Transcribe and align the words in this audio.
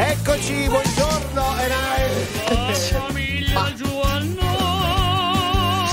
Eccoci, 0.00 0.68
buongiorno. 0.68 1.42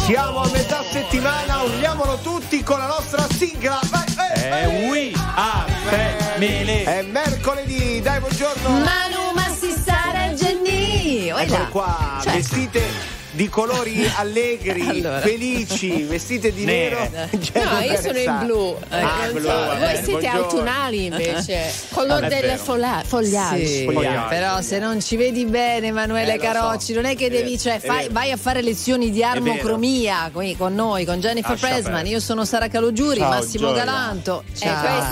Siamo 0.06 0.42
a 0.42 0.50
metà 0.52 0.84
settimana, 0.92 1.64
urliamolo 1.64 2.20
tutti 2.22 2.62
con 2.62 2.78
la 2.78 2.86
nostra 2.86 3.26
sigla. 3.32 3.80
Vai, 3.90 4.06
vai, 4.14 4.50
vai. 4.50 4.90
we 4.90 5.12
are 5.16 5.72
family. 5.90 6.84
È 6.84 7.02
mercoledì, 7.02 8.00
dai, 8.02 8.20
buongiorno. 8.20 8.70
Manu 8.70 9.32
Massissara 9.34 10.32
Genni. 10.36 11.30
Eccolo 11.30 11.68
qua, 11.70 12.20
Cioè, 12.22 12.34
vestite 12.34 13.15
di 13.36 13.50
colori 13.50 14.10
allegri, 14.16 14.82
Allora. 14.88 15.20
felici, 15.20 16.04
vestite 16.04 16.54
di 16.54 16.66
nero. 16.66 16.98
No, 17.12 17.80
io 17.84 18.00
sono 18.02 18.18
in 18.18 18.38
blu. 18.44 18.78
Eh, 18.90 19.02
Ah, 19.02 19.30
blu, 19.32 19.42
so, 19.42 19.72
eh, 19.74 19.78
Voi 19.78 19.88
siete 19.96 20.12
buongiorno. 20.12 20.40
autunnali 20.42 21.06
invece. 21.06 21.74
Color 21.92 22.28
del 22.28 22.58
folla- 22.58 23.04
fogliage. 23.06 23.66
Sì, 23.66 23.84
Fogliage. 23.92 24.28
però 24.30 24.62
se 24.62 24.80
non 24.80 25.02
ci 25.02 25.16
vedi 25.18 25.46
bene 25.46 25.88
Emanuele 25.88 26.34
Eh, 26.34 26.38
lo 26.38 26.42
so. 26.44 26.48
Carocci 26.52 26.94
non 26.94 27.06
è 27.06 27.16
che 27.16 27.26
È 27.28 27.30
devi 27.30 27.50
vero, 27.56 27.62
cioè, 27.62 27.80
fai- 27.80 28.08
vai 28.10 28.32
a 28.32 28.38
fare 28.38 28.62
lezioni 28.62 29.12
di 29.12 29.24
armocromia 29.24 30.30
qui 30.34 30.56
con 30.56 30.74
noi 30.74 31.06
con 31.06 31.20
Jennifer 31.20 31.60
Lascia 31.62 32.02
io 32.02 32.20
sono 32.20 32.46
Sara 32.46 32.68
Calogiuri 32.68 33.20
Ciao, 33.20 33.30
Massimo 33.30 33.68
Gioia. 33.70 33.84
Galanto 33.84 34.44
ciao 34.58 35.08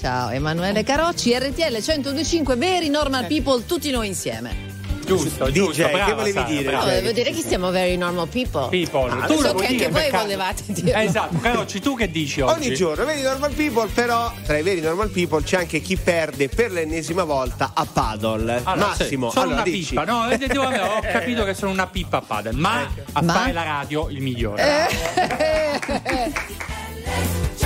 ciao 0.00 0.30
Emanuele 0.30 0.82
Carocci 0.82 1.36
RTL 1.36 1.80
125 1.82 2.56
veri 2.56 2.88
normal 2.88 3.26
people 3.26 3.64
tutti 3.66 3.90
noi 3.90 4.06
insieme 4.08 4.75
Giusto, 5.06 5.44
DJ, 5.46 5.52
giusto. 5.52 5.84
che 5.84 5.90
brava, 5.92 6.14
volevi 6.14 6.32
Sara, 6.32 6.48
dire? 6.48 6.62
brava. 6.64 6.84
No, 6.84 6.90
devo 6.90 7.12
dire 7.12 7.30
che 7.30 7.40
siamo 7.42 7.70
very 7.70 7.96
normal 7.96 8.26
people. 8.28 8.68
People. 8.68 9.10
Ah, 9.10 9.26
tu 9.26 9.34
so 9.40 9.54
che 9.54 9.62
anche 9.66 9.76
dire 9.76 9.88
voi 9.90 10.02
per 10.02 10.10
caso? 10.10 10.22
volevate 10.24 10.62
dirlo. 10.72 10.92
Esatto, 10.98 11.38
Carocci, 11.38 11.80
tu 11.80 11.94
che 11.96 12.10
dici 12.10 12.40
oggi? 12.40 12.66
Ogni 12.66 12.74
giorno, 12.74 13.04
vedi 13.04 13.22
normal 13.22 13.52
people, 13.52 13.88
però 13.88 14.32
tra 14.44 14.58
i 14.58 14.62
veri 14.62 14.80
normal 14.80 15.08
people 15.10 15.42
c'è 15.42 15.58
anche 15.58 15.80
chi 15.80 15.96
perde 15.96 16.48
per 16.48 16.72
l'ennesima 16.72 17.22
volta 17.24 17.70
a 17.74 17.86
paddle. 17.90 18.60
Allora, 18.64 18.86
Massimo, 18.88 19.28
sì, 19.28 19.32
sono 19.34 19.44
allora 19.46 19.62
una 19.62 19.62
dici. 19.70 19.88
pippa. 19.94 20.04
No, 20.04 20.28
eh, 20.28 20.36
devo- 20.38 20.62
ho 20.64 21.00
capito 21.12 21.44
che 21.44 21.54
sono 21.54 21.70
una 21.70 21.86
pippa 21.86 22.16
a 22.16 22.22
padel, 22.22 22.56
ma 22.56 22.88
a 23.12 23.22
Ma? 23.22 23.32
fare 23.32 23.52
la 23.52 23.62
radio 23.62 24.08
il 24.08 24.20
migliore. 24.20 24.88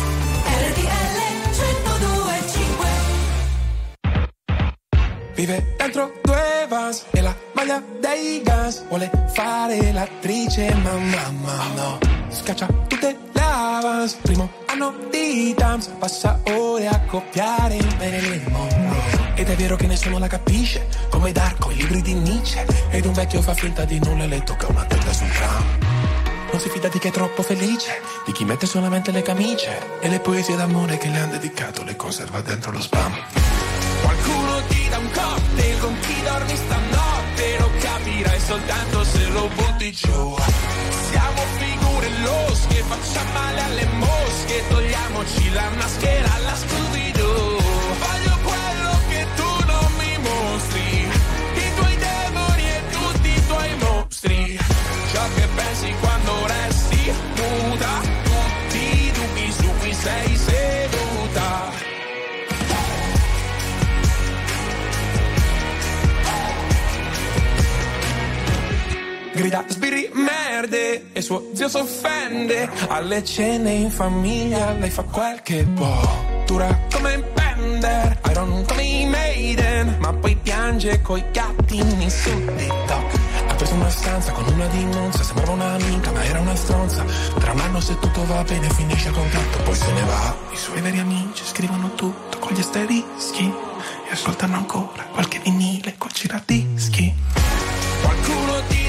Libri 23.71 23.85
di 23.85 24.05
nulla 24.05 24.25
e 24.25 24.27
le 24.27 24.43
tocca 24.43 24.67
una 24.67 24.83
tenda 24.83 25.13
sul 25.13 25.29
tram 25.29 25.63
Non 26.51 26.59
si 26.59 26.67
fida 26.67 26.89
di 26.89 26.99
chi 26.99 27.07
è 27.07 27.11
troppo 27.11 27.41
felice, 27.41 28.01
di 28.25 28.33
chi 28.33 28.43
mette 28.43 28.65
solamente 28.65 29.11
le 29.11 29.21
camicie 29.21 29.99
e 30.01 30.09
le 30.09 30.19
poesie 30.19 30.57
d'amore 30.57 30.97
che 30.97 31.07
le 31.07 31.19
han 31.19 31.29
dedicato 31.29 31.81
le 31.83 31.95
conserva 31.95 32.41
dentro 32.41 32.71
lo 32.71 32.81
spam. 32.81 33.13
Qualcuno 34.01 34.61
ti 34.67 34.89
dà 34.89 34.97
un 34.97 35.09
cocktail 35.09 35.79
con 35.79 35.99
chi 36.01 36.21
dormi 36.21 36.55
stanotte, 36.55 37.57
lo 37.59 37.69
capirai 37.79 38.39
soltanto 38.41 39.03
se 39.05 39.25
lo 39.27 39.49
butti 39.55 39.91
giù. 39.93 40.35
Siamo 41.09 41.41
figure 41.57 42.09
losche, 42.23 42.83
facciamo 42.83 43.31
male 43.31 43.61
alle 43.61 43.85
mosche, 43.85 44.63
togliamoci 44.67 45.51
la 45.53 45.69
maschera 45.77 46.33
alla 46.35 46.55
Scooby-Doo. 46.55 46.80
Suo 71.31 71.49
zio 71.53 71.69
s'offende. 71.69 72.69
Alle 72.89 73.23
cene 73.23 73.71
in 73.71 73.89
famiglia 73.89 74.73
lei 74.73 74.89
fa 74.89 75.03
quel 75.03 75.41
che 75.41 75.63
può 75.63 76.43
dura 76.45 76.77
come 76.91 77.15
un 77.15 77.25
pender 77.33 78.19
Iron 78.29 78.65
come 78.67 78.83
i 78.83 79.05
Maiden. 79.05 79.95
Ma 79.99 80.11
poi 80.11 80.35
piange 80.35 81.01
coi 81.01 81.23
gattini 81.31 82.09
su 82.09 82.31
TikTok. 82.57 83.19
Ha 83.47 83.53
preso 83.55 83.73
una 83.75 83.89
stanza 83.89 84.31
con 84.33 84.45
una 84.53 84.67
dimonza 84.67 85.23
sembrava 85.23 85.51
un'amica 85.53 86.11
ma 86.11 86.23
era 86.25 86.41
una 86.41 86.55
stronza. 86.55 87.05
Tra 87.39 87.53
un 87.53 87.59
anno 87.59 87.79
se 87.79 87.97
tutto 87.97 88.25
va 88.25 88.43
bene 88.43 88.69
finisce 88.71 89.07
il 89.07 89.13
contratto 89.13 89.63
poi 89.63 89.75
se 89.75 89.91
ne 89.93 90.03
va. 90.03 90.35
I 90.51 90.57
suoi 90.57 90.81
veri 90.81 90.99
amici 90.99 91.45
scrivono 91.45 91.95
tutto 91.95 92.39
con 92.39 92.51
gli 92.51 92.59
asterischi 92.59 93.45
e 93.45 94.11
ascoltano 94.11 94.57
ancora 94.57 95.05
qualche 95.13 95.39
vinile 95.39 95.95
col 95.97 96.11
giradischi. 96.11 97.13
Qualcuno 98.01 98.61
ti 98.67 98.80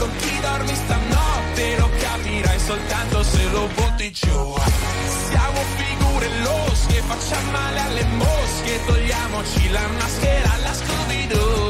con 0.00 0.10
chi 0.16 0.40
dormi 0.40 0.74
stanotte 0.74 1.76
Lo 1.78 1.90
capirai 2.00 2.58
soltanto 2.58 3.22
se 3.22 3.44
lo 3.50 3.68
butti 3.74 4.10
giù. 4.10 4.54
Siamo 5.28 5.60
figure 5.76 6.28
losche, 6.42 7.02
facciamo 7.06 7.50
male 7.50 7.80
alle 7.80 8.04
mosche 8.16 8.80
Togliamoci 8.86 9.70
la 9.70 9.86
maschera 9.98 10.52
alla 10.54 10.72
Scooby-Doo 10.72 11.69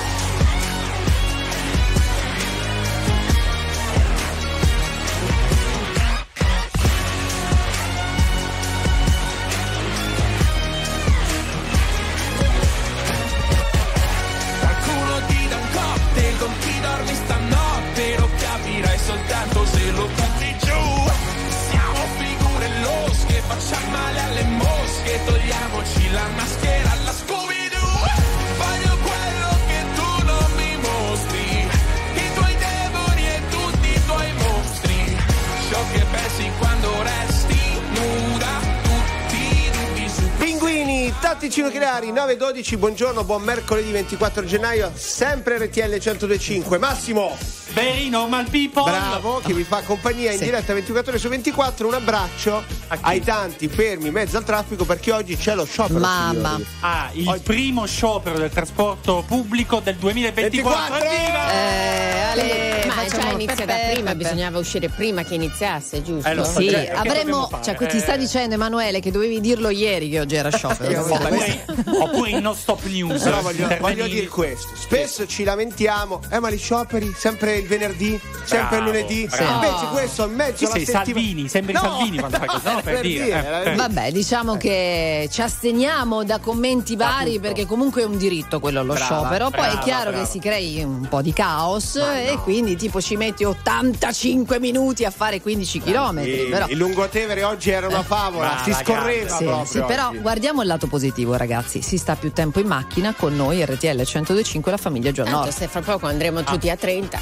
Tattici 41.51 41.67
nucleari 41.67 42.11
912, 42.13 42.77
buongiorno, 42.77 43.25
buon 43.25 43.41
mercoledì 43.41 43.91
24 43.91 44.45
gennaio, 44.45 44.89
sempre 44.95 45.57
RTL 45.57 45.89
1025. 45.89 46.77
Massimo, 46.77 47.35
Very 47.73 48.09
normal 48.09 48.49
people. 48.49 48.83
bravo, 48.83 49.39
che 49.43 49.53
vi 49.53 49.63
fa 49.63 49.81
compagnia 49.81 50.31
in 50.31 50.37
Sì. 50.37 50.43
diretta 50.45 50.73
24 50.73 51.11
ore 51.11 51.19
su 51.19 51.29
24. 51.29 51.87
Un 51.87 51.93
abbraccio 51.93 52.63
ai 53.01 53.21
tanti 53.21 53.67
fermi 53.69 54.07
in 54.07 54.13
mezzo 54.13 54.35
al 54.37 54.43
traffico 54.43 54.83
perché 54.83 55.11
oggi 55.13 55.37
c'è 55.37 55.55
lo 55.55 55.63
sciopero. 55.65 55.99
Mamma. 55.99 56.59
Ah, 56.81 57.09
il 57.13 57.27
Oggi- 57.27 57.41
primo 57.43 57.85
sciopero 57.85 58.37
del 58.37 58.49
trasporto 58.49 59.23
pubblico 59.25 59.79
del 59.79 59.95
2024. 59.95 60.95
24! 60.95 61.09
Evviva! 61.09 61.51
Eh, 61.53 62.19
Ale, 62.31 62.69
Ma 62.87 63.05
già 63.07 63.29
inizia 63.31 63.65
da 63.65 63.75
prima, 63.91 64.15
bisognava 64.15 64.57
uscire 64.57 64.89
prima 64.89 65.23
che 65.23 65.35
iniziasse, 65.35 66.01
giusto? 66.01 66.27
Eh, 66.29 66.33
lo 66.33 66.43
so. 66.43 66.59
Sì, 66.59 66.69
Cioè, 66.69 66.91
avremmo. 66.93 67.49
Cioè, 67.63 67.75
ti 67.87 67.99
sta 67.99 68.13
Eh. 68.13 68.17
dicendo 68.17 68.55
Emanuele 68.55 68.99
che 68.99 69.11
dovevi 69.11 69.39
dirlo 69.41 69.69
ieri 69.69 70.09
che 70.09 70.19
oggi 70.19 70.35
era 70.35 70.49
sciopero. 70.55 71.01
Oppure, 71.13 71.65
oppure 71.85 72.29
in 72.31 72.39
no 72.39 72.53
stop 72.53 72.83
news. 72.85 73.21
Però 73.23 73.41
voglio, 73.41 73.67
voglio 73.79 74.07
dire 74.07 74.27
questo: 74.27 74.69
spesso 74.75 75.25
ci 75.25 75.43
lamentiamo, 75.43 76.21
eh, 76.29 76.39
ma 76.39 76.49
gli 76.49 76.57
scioperi 76.57 77.13
sempre 77.17 77.60
il 77.61 77.67
venerdì, 77.67 78.19
sempre 78.43 78.77
il 78.77 78.83
lunedì. 78.83 79.27
bravo. 79.29 79.53
Invece 79.65 79.85
questo 79.91 80.25
in 80.27 80.33
mezzo 80.33 80.55
Chi 80.57 80.65
alla 80.65 80.73
sei, 80.73 80.85
settimana. 80.85 81.05
Salvini? 81.05 81.47
Sembri 81.47 81.73
No, 81.73 81.79
Salvini 81.81 82.17
quando 82.19 82.37
fai 82.37 82.47
così, 82.47 82.65
no, 82.65 82.71
era 82.71 82.81
per 82.81 83.01
dire, 83.01 83.25
eh. 83.27 83.41
per 83.41 83.63
dire. 83.63 83.75
Vabbè, 83.75 84.11
diciamo 84.11 84.57
che 84.57 85.27
ci 85.31 85.41
asteniamo 85.41 86.23
da 86.23 86.39
commenti 86.39 86.95
vari 86.95 87.39
perché 87.39 87.65
comunque 87.65 88.01
è 88.01 88.05
un 88.05 88.17
diritto 88.17 88.59
quello 88.59 88.83
lo 88.83 88.93
Brava, 88.93 89.05
sciopero. 89.05 89.49
Poi 89.49 89.59
brava, 89.61 89.79
è 89.79 89.83
chiaro 89.83 90.09
brava. 90.09 90.23
che 90.25 90.29
si 90.29 90.39
crei 90.39 90.83
un 90.83 91.07
po' 91.07 91.21
di 91.21 91.33
caos 91.33 91.95
e 91.95 92.37
quindi 92.43 92.75
tipo 92.75 92.99
ci 93.01 93.15
metti 93.15 93.43
85 93.43 94.59
minuti 94.59 95.05
a 95.05 95.11
fare 95.11 95.41
15 95.41 95.79
km. 95.81 96.23
Sì, 96.23 96.47
Però 96.49 96.65
Il 96.67 96.77
Lungotevere 96.77 97.43
oggi 97.43 97.69
era 97.69 97.87
una 97.87 98.03
favola, 98.03 98.47
Brava, 98.47 98.63
si 98.63 98.73
scorreva 98.73 99.35
Sì, 99.37 99.43
proprio. 99.43 99.65
sì, 99.65 99.81
però 99.81 100.07
oggi. 100.09 100.17
guardiamo 100.19 100.61
il 100.61 100.67
lato 100.67 100.87
positivo, 100.87 101.35
ragazzi. 101.35 101.81
Si 101.81 101.97
sta 101.97 102.15
più 102.15 102.31
tempo 102.31 102.59
in 102.59 102.67
macchina 102.67 103.13
con 103.17 103.35
noi, 103.35 103.63
RTL 103.65 104.01
125, 104.03 104.71
la 104.71 104.77
famiglia 104.77 105.11
Tanto 105.11 105.29
North. 105.31 105.51
se 105.51 105.67
fra 105.67 105.81
poco 105.81 106.07
andremo 106.07 106.43
tutti 106.43 106.69
a 106.69 106.75
30. 106.75 107.19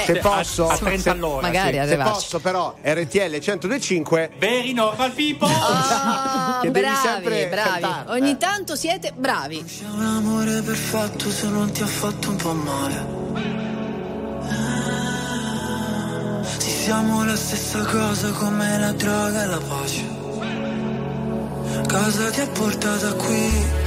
Eh, 0.00 0.04
Se 0.06 0.14
posso, 0.16 0.68
a 0.68 0.76
30 0.76 1.02
se- 1.02 1.10
all'ora. 1.10 1.42
magari 1.42 1.78
sì. 1.82 1.88
se 1.88 1.96
posso 1.96 2.38
però 2.40 2.74
RTL 2.82 3.30
1025 3.38 4.30
Very 4.38 4.72
normal 4.72 5.10
people. 5.12 5.48
Ah, 6.04 6.58
Che 6.62 6.70
bravi, 6.70 6.96
sempre 6.96 7.48
bravi. 7.48 7.80
cantare. 7.80 8.10
Ogni 8.18 8.36
tanto 8.38 8.76
siete 8.76 9.12
bravi. 9.14 9.64
C'è 9.64 9.84
un 9.92 10.02
amore 10.02 10.60
perfetto 10.62 11.30
se 11.30 11.46
non 11.48 11.70
ti 11.72 11.82
ha 11.82 11.86
fatto 11.86 12.30
un 12.30 12.36
po' 12.36 12.52
male. 12.52 13.20
Sì, 16.58 16.70
siamo 16.70 17.24
la 17.24 17.36
stessa 17.36 17.80
cosa 17.84 18.30
come 18.32 18.78
la 18.78 18.92
droga 18.92 19.42
e 19.42 19.46
la 19.46 19.60
pace. 19.68 20.20
Cosa 21.88 22.30
ti 22.30 22.40
ha 22.40 22.46
portato 22.48 23.16
qui? 23.16 23.50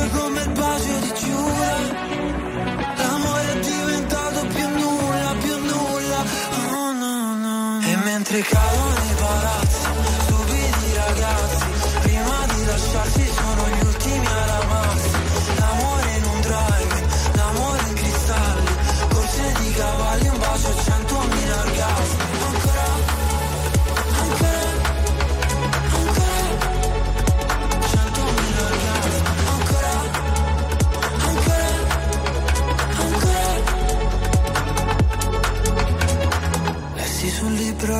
Dolce 0.00 0.08
come 0.10 0.40
il 0.40 0.50
bacio 0.50 0.98
di 1.00 1.12
Giura 1.14 1.76
L'amore 2.96 3.52
è 3.52 3.60
diventato 3.60 4.46
più 4.46 4.68
nulla, 4.68 5.34
più 5.40 5.56
nulla. 5.58 6.24
Oh 6.70 6.92
no 6.92 7.34
no. 7.36 7.80
E 7.82 7.96
mentre 7.96 8.42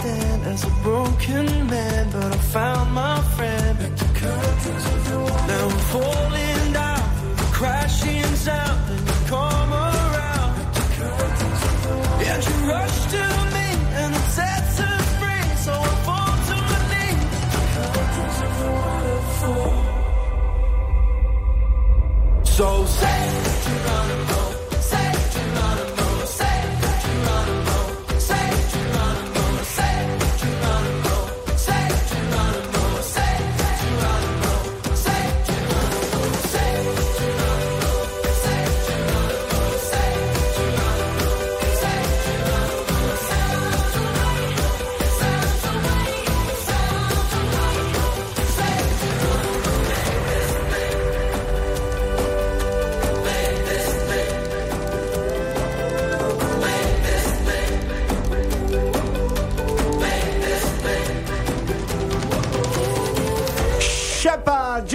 stand 0.00 0.42
as 0.46 0.64
a 0.64 0.70
broken 0.82 1.46
man, 1.66 2.10
but 2.10 2.32
I 2.32 2.38
found 2.56 2.92
my 2.92 3.20
friend. 3.36 3.78
The 3.78 4.08
curtains 4.18 4.86
of 4.94 5.48
Now 5.48 5.68
I'm 5.68 5.78
falling 5.94 6.72
down, 6.72 7.36
crashing 7.52 8.34
sound. 8.36 9.19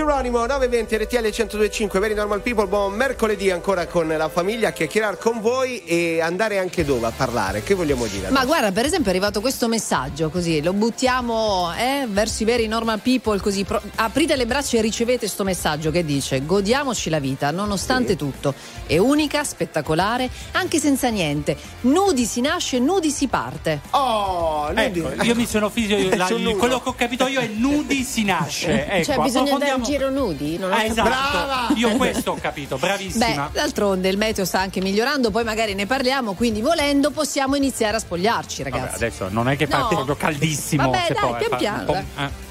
Anonimo 0.01 0.39
920 0.45 0.97
RTL 0.97 1.21
1025 1.23 1.99
Very 1.99 2.13
Normal 2.13 2.41
People, 2.41 2.67
buon 2.67 2.93
mercoledì 2.93 3.49
ancora 3.49 3.87
con 3.87 4.07
la 4.07 4.27
famiglia 4.29 4.67
a 4.67 4.71
chiacchierare 4.71 5.17
con 5.17 5.39
voi 5.41 5.83
e 5.85 6.19
andare 6.21 6.59
anche 6.59 6.83
dove 6.83 7.07
a 7.07 7.11
parlare. 7.15 7.63
Che 7.63 7.73
vogliamo 7.73 8.05
dire? 8.05 8.29
Ma 8.29 8.43
guarda, 8.45 8.71
per 8.73 8.85
esempio 8.85 9.07
è 9.07 9.09
arrivato 9.15 9.39
questo 9.41 9.67
messaggio 9.69 10.29
così, 10.29 10.61
lo 10.61 10.73
buttiamo 10.73 11.71
eh, 11.77 12.05
verso 12.09 12.43
i 12.43 12.45
veri 12.45 12.67
normal 12.67 12.99
people 12.99 13.39
così, 13.39 13.63
pro- 13.63 13.81
aprite 13.95 14.35
le 14.35 14.45
braccia 14.45 14.77
e 14.77 14.81
ricevete 14.81 15.19
questo 15.19 15.43
messaggio 15.43 15.91
che 15.91 16.03
dice 16.03 16.43
godiamoci 16.45 17.09
la 17.09 17.19
vita 17.19 17.49
nonostante 17.51 18.15
tutto, 18.17 18.53
è 18.85 18.97
unica, 18.97 19.43
spettacolare, 19.43 20.29
anche 20.51 20.77
senza 20.77 21.07
niente, 21.09 21.55
nudi 21.81 22.25
si 22.25 22.41
nasce, 22.41 22.79
nudi 22.79 23.11
si 23.11 23.27
parte. 23.27 23.79
Oh, 23.91 24.71
nudi. 24.73 24.99
Ecco, 24.99 25.23
io 25.23 25.35
mi 25.35 25.45
sono 25.47 25.69
fiso, 25.69 25.95
io- 25.95 26.15
la- 26.15 26.27
quello 26.57 26.81
che 26.81 26.89
ho 26.89 26.95
capito 26.95 27.27
io 27.27 27.39
è 27.39 27.47
nudi 27.47 28.03
si 28.03 28.23
nasce. 28.23 28.85
Ecco, 28.87 29.03
cioè, 29.05 29.17
bisogna 29.23 29.43
approfondiamo- 29.53 29.83
giro 29.85 30.09
nudi? 30.09 30.57
Non 30.57 30.71
ho 30.71 30.73
Ah, 30.73 30.77
capito. 30.77 30.91
esatto. 30.93 31.09
Brava! 31.09 31.67
Io 31.75 31.89
questo 31.97 32.31
ho 32.31 32.37
capito, 32.39 32.75
Beh, 32.77 32.87
bravissima. 32.87 33.49
d'altronde 33.51 34.09
il 34.09 34.17
meteo 34.17 34.45
sta 34.45 34.59
anche 34.59 34.81
migliorando, 34.81 35.31
poi 35.31 35.43
magari 35.43 35.73
ne 35.75 35.85
parliamo, 35.85 36.33
quindi 36.33 36.61
volendo 36.61 37.11
possiamo 37.11 37.55
iniziare 37.55 37.97
a 37.97 37.99
spogliarci, 37.99 38.63
Vabbè, 38.63 38.75
ragazzi. 38.77 38.95
adesso 38.95 39.27
non 39.29 39.49
è 39.49 39.55
che 39.55 39.67
fa 39.67 39.77
No. 39.79 39.87
proprio 39.87 40.15
caldissimo. 40.15 40.89
Vabbè, 40.89 41.13
dai, 41.13 41.17
poi 41.21 41.35
pian 41.37 41.49
fa 41.49 41.55
piano, 41.57 41.85
po'- 41.85 41.93
eh. 42.17 42.43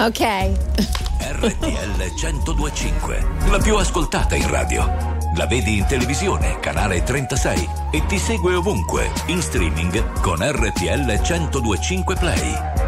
Ok. 0.00 0.20
RTL 1.20 2.12
1025, 2.14 3.26
la 3.50 3.58
più 3.58 3.76
ascoltata 3.76 4.34
in 4.36 4.48
radio. 4.48 5.16
La 5.36 5.46
vedi 5.46 5.76
in 5.78 5.86
televisione, 5.86 6.58
canale 6.60 7.02
36 7.02 7.68
e 7.92 8.04
ti 8.06 8.18
segue 8.18 8.54
ovunque, 8.54 9.10
in 9.26 9.40
streaming 9.42 10.20
con 10.20 10.38
RTL 10.40 11.20
1025 11.20 12.14
Play. 12.16 12.87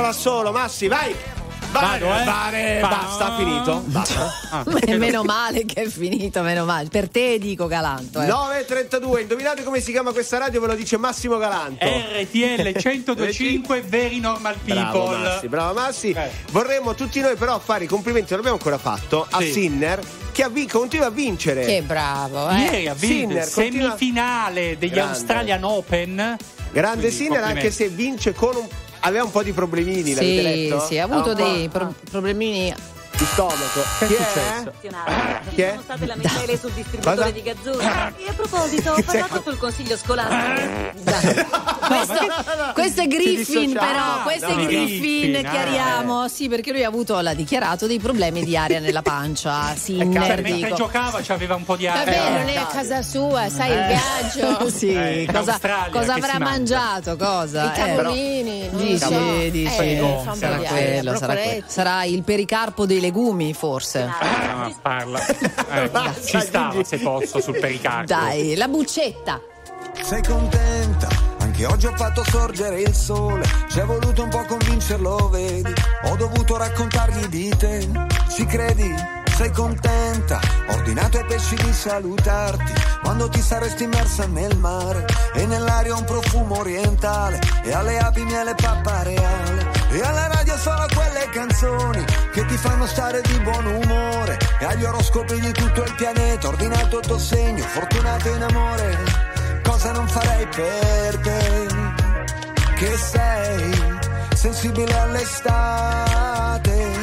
la 0.00 0.12
solo, 0.12 0.52
Massi, 0.52 0.88
vai! 0.88 1.14
Vado, 1.70 2.06
eh? 2.06 2.24
vale, 2.24 2.78
Va- 2.80 2.88
basta, 2.88 3.36
finito. 3.36 3.82
Basta. 3.84 4.32
Ah, 4.50 4.64
meno 4.96 5.22
male 5.22 5.66
che 5.66 5.82
è 5.82 5.86
finito, 5.88 6.40
meno 6.40 6.64
male. 6.64 6.88
Per 6.88 7.10
te 7.10 7.38
dico 7.38 7.66
galanto. 7.66 8.22
Eh. 8.22 8.26
9.32, 8.26 9.20
indovinate 9.20 9.62
come 9.64 9.80
si 9.80 9.92
chiama 9.92 10.12
questa 10.12 10.38
radio? 10.38 10.62
Ve 10.62 10.68
lo 10.68 10.74
dice 10.74 10.96
Massimo 10.96 11.36
Galanto. 11.36 11.84
RTL 11.84 12.72
1025 12.72 13.82
Very 13.86 14.18
Normal 14.18 14.56
Bravo 14.62 14.98
People. 15.02 15.18
Massi, 15.18 15.48
bravo 15.48 15.74
Massi. 15.78 16.10
Eh. 16.12 16.30
Vorremmo 16.52 16.94
tutti 16.94 17.20
noi 17.20 17.36
però 17.36 17.58
fare 17.58 17.84
i 17.84 17.86
complimenti, 17.86 18.28
non 18.30 18.38
l'abbiamo 18.42 18.56
ancora 18.56 18.78
fatto, 18.78 19.26
a 19.28 19.38
Sì. 19.40 19.52
Sinner 19.52 20.00
che 20.32 20.42
ha 20.44 20.48
vi- 20.48 20.66
continua 20.66 21.08
a 21.08 21.10
vincere. 21.10 21.66
Che 21.66 21.82
bravo, 21.82 22.48
eh. 22.48 22.60
Ieri 22.60 22.88
ha 22.88 22.94
vinto 22.94 23.14
Sinner 23.34 23.50
continua- 23.52 23.88
semifinale 23.96 24.78
degli 24.78 24.90
Grande. 24.92 25.12
Australian 25.12 25.64
Open. 25.64 26.36
Grande 26.72 27.00
Quindi, 27.08 27.14
Sinner 27.14 27.42
anche 27.44 27.70
se 27.70 27.88
vince 27.88 28.32
con 28.32 28.56
un... 28.56 28.66
aveva 29.00 29.24
un 29.24 29.30
po' 29.30 29.42
di 29.42 29.52
problemini, 29.52 30.14
l'avete 30.14 30.36
Sì, 30.36 30.42
letto? 30.42 30.80
sì, 30.80 30.98
ha 30.98 31.04
avuto 31.04 31.34
po' 31.34 31.34
dei 31.34 31.68
pro- 31.68 31.94
problemini. 32.10 32.74
Di 33.18 33.24
stomaco. 33.24 33.82
Che 33.98 34.04
è 34.04 34.08
Chi 34.08 34.14
successo? 34.14 34.72
Chi 35.54 35.62
è? 35.62 35.70
Sono 35.70 35.82
state 35.82 36.06
lamentele 36.06 36.58
sul 36.58 36.70
distributore 36.72 37.16
Cosa? 37.16 37.30
di 37.30 37.42
Gazzoni. 37.42 37.84
E 37.84 38.28
a 38.28 38.32
proposito, 38.34 38.92
ho 38.94 39.02
parlato 39.04 39.42
col 39.42 39.58
consiglio 39.58 39.96
scolastico. 39.96 41.56
Questo, 41.88 42.72
questo 42.74 43.00
è 43.00 43.06
Griffin, 43.06 43.72
però. 43.72 44.22
Questo 44.22 44.48
No. 44.48 44.60
è 44.60 44.66
Griffin, 44.66 45.30
Griffin, 45.32 45.46
ah, 45.46 45.50
chiariamo. 45.50 46.28
Sì, 46.28 46.48
perché 46.48 46.70
lui 46.72 46.84
ha 46.84 46.88
avuto, 46.88 47.18
l'ha 47.20 47.32
dichiarato, 47.32 47.86
dei 47.86 47.98
problemi 47.98 48.44
di 48.44 48.56
aria 48.58 48.78
nella 48.78 49.00
pancia. 49.00 49.72
Sinner, 49.74 50.36
Cioè, 50.36 50.40
mentre 50.42 50.72
giocava 50.74 51.20
c'aveva 51.22 51.54
un 51.54 51.64
po' 51.64 51.76
di 51.76 51.86
aria. 51.86 52.04
Vabbè, 52.04 52.38
non 52.40 52.48
è 52.50 52.56
a 52.56 52.66
casa 52.66 53.00
sua, 53.02 53.48
sai 53.48 53.70
il 53.70 53.86
viaggio. 53.86 54.68
Sì, 54.70 54.92
Eh, 54.92 55.28
cosa, 55.32 55.58
cosa 55.90 56.14
avrà 56.14 56.38
mangia? 56.38 56.78
mangiato? 56.78 57.16
Cosa? 57.16 57.72
I 57.72 57.76
tavolini, 57.78 58.68
non 58.70 58.80
lo 58.80 58.86
Dici, 58.86 59.50
dici. 59.50 59.74
Eh, 59.74 60.20
sarà 60.38 60.56
quello, 60.58 61.16
sarà, 61.16 61.32
quello. 61.34 61.62
Sarà 61.66 62.04
il 62.04 62.22
pericarpo 62.22 62.84
dei 62.84 63.00
legumi, 63.08 63.54
forse. 63.54 64.02
Ah, 64.02 64.70
parla. 64.80 65.24
Eh, 65.26 65.90
ci 66.24 66.40
stava 66.40 66.84
se 66.84 66.98
posso 66.98 67.40
sul 67.40 67.58
pericardio. 67.58 68.14
Dai, 68.14 68.54
la 68.54 68.68
buccetta. 68.68 69.40
Sei 70.00 70.22
contenta? 70.22 71.08
Anche 71.38 71.66
oggi 71.66 71.86
ho 71.86 71.96
fatto 71.96 72.22
sorgere 72.24 72.80
il 72.82 72.94
sole. 72.94 73.44
Ci 73.68 73.80
è 73.80 73.84
voluto 73.84 74.22
un 74.22 74.28
po' 74.28 74.44
convincerlo, 74.44 75.28
vedi? 75.28 75.72
Ho 76.04 76.16
dovuto 76.16 76.56
raccontargli 76.56 77.26
di 77.26 77.48
te. 77.56 77.88
Ci 78.30 78.44
credi? 78.44 79.17
Sei 79.38 79.52
contenta? 79.52 80.40
Ordinato 80.70 81.18
ai 81.18 81.24
pesci 81.24 81.54
di 81.54 81.72
salutarti 81.72 82.72
quando 83.02 83.28
ti 83.28 83.40
saresti 83.40 83.84
immersa 83.84 84.26
nel 84.26 84.56
mare 84.56 85.04
e 85.32 85.46
nell'aria 85.46 85.94
un 85.94 86.02
profumo 86.02 86.58
orientale 86.58 87.38
e 87.62 87.72
alle 87.72 87.98
api 87.98 88.24
miele 88.24 88.56
pappareale 88.56 89.70
e 89.90 90.00
alla 90.00 90.26
radio 90.26 90.56
solo 90.56 90.88
quelle 90.92 91.28
canzoni 91.30 92.04
che 92.32 92.46
ti 92.46 92.56
fanno 92.56 92.86
stare 92.86 93.20
di 93.20 93.38
buon 93.38 93.64
umore 93.64 94.38
e 94.58 94.64
agli 94.64 94.82
oroscopi 94.82 95.38
di 95.38 95.52
tutto 95.52 95.84
il 95.84 95.94
pianeta 95.94 96.48
ordinato 96.48 96.98
il 96.98 97.06
tuo 97.06 97.18
segno 97.20 97.62
fortunato 97.62 98.28
in 98.30 98.42
amore 98.42 98.98
cosa 99.62 99.92
non 99.92 100.08
farei 100.08 100.48
per 100.48 101.18
te 101.18 101.66
che 102.74 102.96
sei 102.96 103.98
sensibile 104.34 104.98
all'estate 104.98 106.97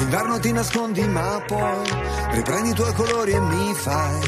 d'inverno 0.00 0.38
ti 0.40 0.50
nascondi 0.50 1.06
ma 1.06 1.42
poi 1.46 1.84
riprendi 2.30 2.70
i 2.70 2.74
tuoi 2.74 2.92
colori 2.94 3.32
e 3.32 3.40
mi 3.40 3.74
fai. 3.74 4.18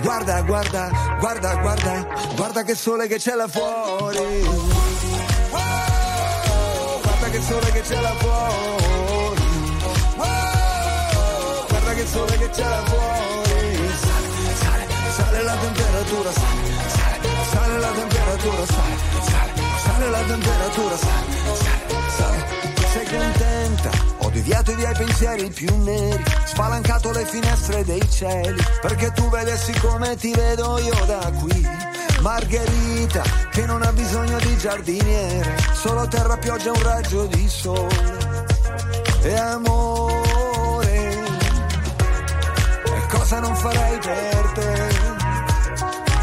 Guarda 0.00 0.40
guarda 0.42 0.88
guarda 1.18 1.54
guarda 1.56 2.06
guarda 2.36 2.62
che 2.62 2.74
sole 2.76 3.08
che 3.08 3.16
c'è 3.18 3.34
là 3.34 3.48
fuori. 3.48 4.44
Guarda 7.02 7.28
che 7.30 7.40
sole 7.42 7.72
che 7.72 7.80
c'è 7.80 8.00
là 8.00 8.14
fuori. 8.18 9.42
Guarda 11.68 11.92
che 11.94 12.06
sole 12.06 12.38
che 12.38 12.50
c'è 12.50 12.68
là 12.68 12.82
fuori. 12.84 13.90
Sale 14.06 14.28
sale 14.54 14.86
sale 15.16 15.42
la 15.42 15.56
temperatura 15.56 16.32
sale 16.32 16.70
sale 16.86 17.18
sale 17.50 17.78
la 17.78 17.90
temperatura 17.90 18.66
sale 18.66 18.96
sale 19.22 19.52
sale 19.84 20.10
la 20.10 20.20
temperatura 20.20 20.96
sale 20.96 21.34
sale 21.54 21.94
sale. 22.16 22.44
Sei 22.92 23.06
contenta 23.06 24.15
deviato 24.36 24.70
i 24.70 24.76
miei 24.76 24.94
pensieri 24.94 25.48
più 25.48 25.74
neri. 25.82 26.22
Spalancato 26.44 27.10
le 27.10 27.24
finestre 27.24 27.84
dei 27.84 28.10
cieli. 28.10 28.62
Perché 28.82 29.10
tu 29.12 29.28
vedessi 29.30 29.72
come 29.80 30.14
ti 30.16 30.32
vedo 30.32 30.78
io 30.78 31.04
da 31.06 31.32
qui. 31.40 31.66
Margherita 32.20 33.22
che 33.50 33.64
non 33.64 33.82
ha 33.82 33.92
bisogno 33.92 34.38
di 34.38 34.56
giardiniere. 34.58 35.56
Solo 35.72 36.06
terra 36.08 36.36
pioggia 36.36 36.70
un 36.70 36.82
raggio 36.82 37.26
di 37.26 37.48
sole. 37.48 38.34
E 39.22 39.34
amore 39.36 41.24
e 42.84 43.06
cosa 43.08 43.40
non 43.40 43.56
farei 43.56 43.98
per 43.98 44.52
te? 44.54 44.88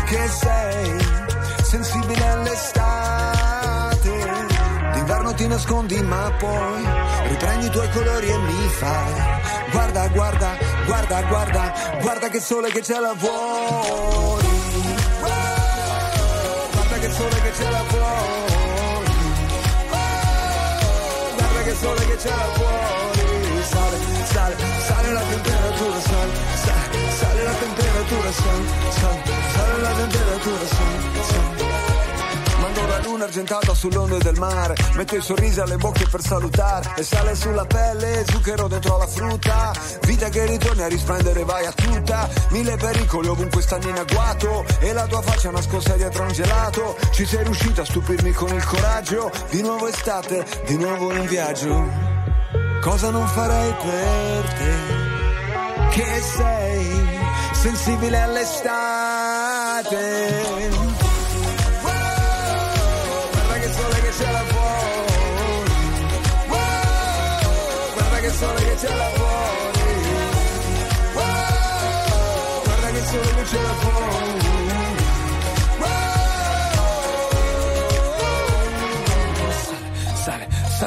Che 0.05 0.27
sei 0.27 0.97
sensibile 1.63 2.29
all'estate 2.29 2.82
ti 5.43 5.49
nascondi 5.49 6.01
ma 6.01 6.31
poi 6.39 6.87
riprendi 7.27 7.65
i 7.65 7.69
tuoi 7.69 7.89
colori 7.89 8.27
e 8.29 8.37
mi 8.37 8.69
fai. 8.79 9.13
Guarda 9.71 10.07
guarda 10.07 10.57
guarda 10.85 11.21
guarda 11.23 11.73
guarda 11.99 12.29
che 12.29 12.39
sole 12.39 12.71
che 12.71 12.81
là 12.87 13.13
fuori. 13.17 14.47
Wow, 15.19 16.71
guarda 16.71 16.97
che 16.97 17.11
sole 17.11 17.41
che 17.41 17.63
là 17.69 17.83
fuori. 17.91 19.11
Wow, 19.91 21.35
guarda 21.35 21.61
che 21.63 21.75
sole 21.75 22.05
che 22.05 22.15
c'è 22.15 22.29
là 22.29 22.49
fuori. 22.55 23.21
Sale 23.63 23.97
sale 24.25 24.55
sale 24.87 25.11
la 25.11 25.21
temperatura 25.21 25.99
sale 25.99 26.31
sale 26.63 27.09
sale 27.19 27.43
la 27.43 27.53
temperatura 27.53 28.31
sale 28.31 28.65
sale 28.99 29.21
sale 29.55 29.81
la 29.81 29.91
temperatura 29.91 30.65
sale 30.67 31.23
sale 31.23 31.52
Mando 32.73 32.89
la 32.89 32.97
luna 33.03 33.25
argentata 33.25 33.75
sull'onde 33.75 34.17
del 34.17 34.39
mare 34.39 34.73
Metto 34.95 35.15
i 35.15 35.21
sorrisi 35.21 35.59
alle 35.59 35.77
bocche 35.77 36.07
per 36.09 36.21
salutare 36.21 36.93
E 36.95 37.03
sale 37.03 37.35
sulla 37.35 37.65
pelle, 37.65 38.25
zucchero 38.27 38.67
dentro 38.67 38.97
la 38.97 39.05
frutta 39.05 39.71
Vita 40.01 40.29
che 40.29 40.47
ritorni 40.47 40.81
a 40.81 40.87
risplendere, 40.87 41.43
vai 41.43 41.67
a 41.67 41.71
tutta 41.71 42.27
Mille 42.49 42.75
pericoli 42.75 43.27
ovunque 43.27 43.61
stanno 43.61 43.89
in 43.89 43.97
agguato 43.97 44.65
E 44.79 44.91
la 44.91 45.05
tua 45.05 45.21
faccia 45.21 45.51
nascosta 45.51 45.93
dietro 45.93 46.23
un 46.23 46.31
gelato 46.31 46.97
Ci 47.11 47.25
sei 47.25 47.43
riuscita 47.43 47.83
a 47.83 47.85
stupirmi 47.85 48.31
con 48.31 48.51
il 48.51 48.65
coraggio 48.65 49.29
Di 49.51 49.61
nuovo 49.61 49.87
estate, 49.87 50.43
di 50.65 50.75
nuovo 50.77 51.13
in 51.13 51.27
viaggio 51.27 51.87
Cosa 52.81 53.11
non 53.11 53.27
farei 53.27 53.71
per 53.73 54.53
te? 54.53 54.73
Che 55.91 56.21
sei 56.21 57.19
sensibile 57.51 58.19
all'estate 58.19 59.21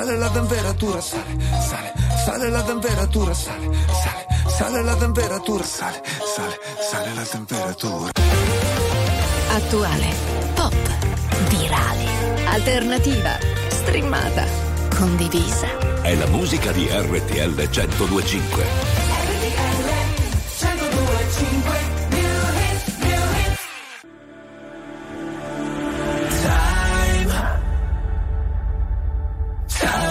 Sale, 0.06 0.18
la 0.18 0.30
temperatura, 0.30 1.00
sale, 1.00 1.36
sale, 1.68 1.92
sale 2.24 2.48
la 2.48 2.62
temperatura, 2.62 3.34
sale, 3.34 3.70
sale, 3.90 4.26
sale 4.46 4.82
la 4.84 4.94
temperatura, 4.94 5.64
sale, 5.64 6.00
sale, 6.32 6.60
sale 6.88 7.12
la 7.12 7.22
temperatura. 7.24 8.10
Attuale, 9.48 10.06
pop, 10.54 10.74
virale, 11.48 12.04
alternativa, 12.44 13.36
streamata, 13.66 14.46
condivisa. 14.96 15.66
È 16.02 16.14
la 16.14 16.26
musica 16.26 16.70
di 16.70 16.86
RTL 16.88 17.68
1025. 17.68 18.95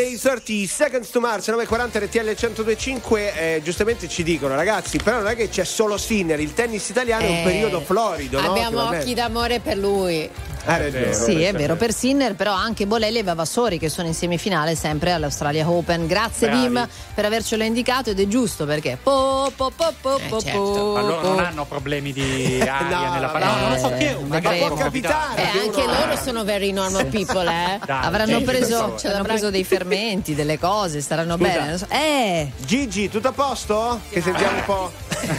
dei 0.00 0.18
30 0.18 0.66
Seconds 0.66 1.10
to 1.10 1.20
Mars 1.20 1.46
940 1.48 1.98
RTL 1.98 2.24
1025 2.24 3.34
eh, 3.56 3.60
giustamente 3.62 4.08
ci 4.08 4.22
dicono 4.22 4.54
ragazzi 4.54 4.96
però 4.98 5.18
non 5.18 5.26
è 5.28 5.36
che 5.36 5.50
c'è 5.50 5.64
solo 5.64 5.98
Sinner 5.98 6.40
il 6.40 6.54
tennis 6.54 6.88
italiano 6.88 7.24
è 7.24 7.28
un 7.28 7.36
Eh, 7.36 7.42
periodo 7.42 7.80
florido 7.80 8.40
no? 8.40 8.48
Abbiamo 8.50 8.70
Finalmente. 8.70 9.04
occhi 9.04 9.14
d'amore 9.14 9.60
per 9.60 9.76
lui. 9.76 10.30
Hai 10.70 10.90
ragione. 10.90 11.12
Sì, 11.14 11.42
è 11.42 11.52
vero, 11.52 11.76
per 11.76 11.92
Sinner, 11.92 12.34
però 12.34 12.52
anche 12.52 12.86
Bolelli 12.86 13.18
e 13.18 13.22
Vavassori 13.22 13.78
che 13.78 13.88
sono 13.88 14.06
in 14.08 14.14
semifinale 14.14 14.74
sempre 14.76 15.12
all'Australia 15.12 15.68
Open. 15.68 16.06
Grazie 16.06 16.48
Bravi. 16.48 16.66
Bim 16.68 16.88
per 17.14 17.24
avercelo 17.24 17.62
indicato 17.64 18.10
ed 18.10 18.20
è 18.20 18.26
giusto 18.28 18.64
perché 18.66 18.98
po, 19.02 19.50
po, 19.54 19.70
po, 19.74 19.92
po, 20.00 20.16
Eh, 20.18 20.40
certo. 20.40 20.58
po, 20.58 20.92
Ma 20.94 21.00
loro 21.00 21.20
po. 21.20 21.28
non 21.28 21.38
hanno 21.44 21.64
problemi 21.64 22.12
di 22.12 22.60
aria 22.66 22.98
No, 23.06 23.12
nella 23.14 23.26
no, 23.26 23.32
parola. 23.32 23.60
non 23.60 23.70
lo 23.72 23.78
so 23.78 23.90
eh, 23.94 23.96
che 23.98 24.16
ma 24.20 24.26
magari 24.26 24.58
può 24.58 24.74
capitare. 24.74 25.42
Eh, 25.42 25.50
che 25.50 25.58
anche 25.58 25.84
loro 25.86 26.16
sono 26.22 26.44
very 26.44 26.72
normal 26.72 27.06
people, 27.06 27.42
eh. 27.50 27.78
Dai, 27.84 28.04
Avranno 28.04 28.38
sì, 28.38 28.44
preso, 28.44 28.96
favore. 28.98 29.22
preso 29.22 29.50
dei 29.50 29.64
fermenti, 29.64 30.34
delle 30.34 30.58
cose, 30.58 31.00
staranno 31.00 31.36
Scusa. 31.36 31.48
bene. 31.50 31.78
so- 31.78 31.86
Eh, 31.88 32.50
Gigi 32.64 33.08
tutto 33.08 33.28
a 33.28 33.32
posto? 33.32 34.00
che 34.10 34.20
sentiamo 34.20 34.56
un 34.58 34.64
po' 34.64 34.92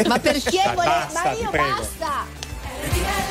ma 0.07 0.19
perché 0.19 0.61
vuole. 0.73 0.87
basta, 0.87 1.21
ma 1.23 1.31
io 1.31 1.49
basta! 1.49 3.30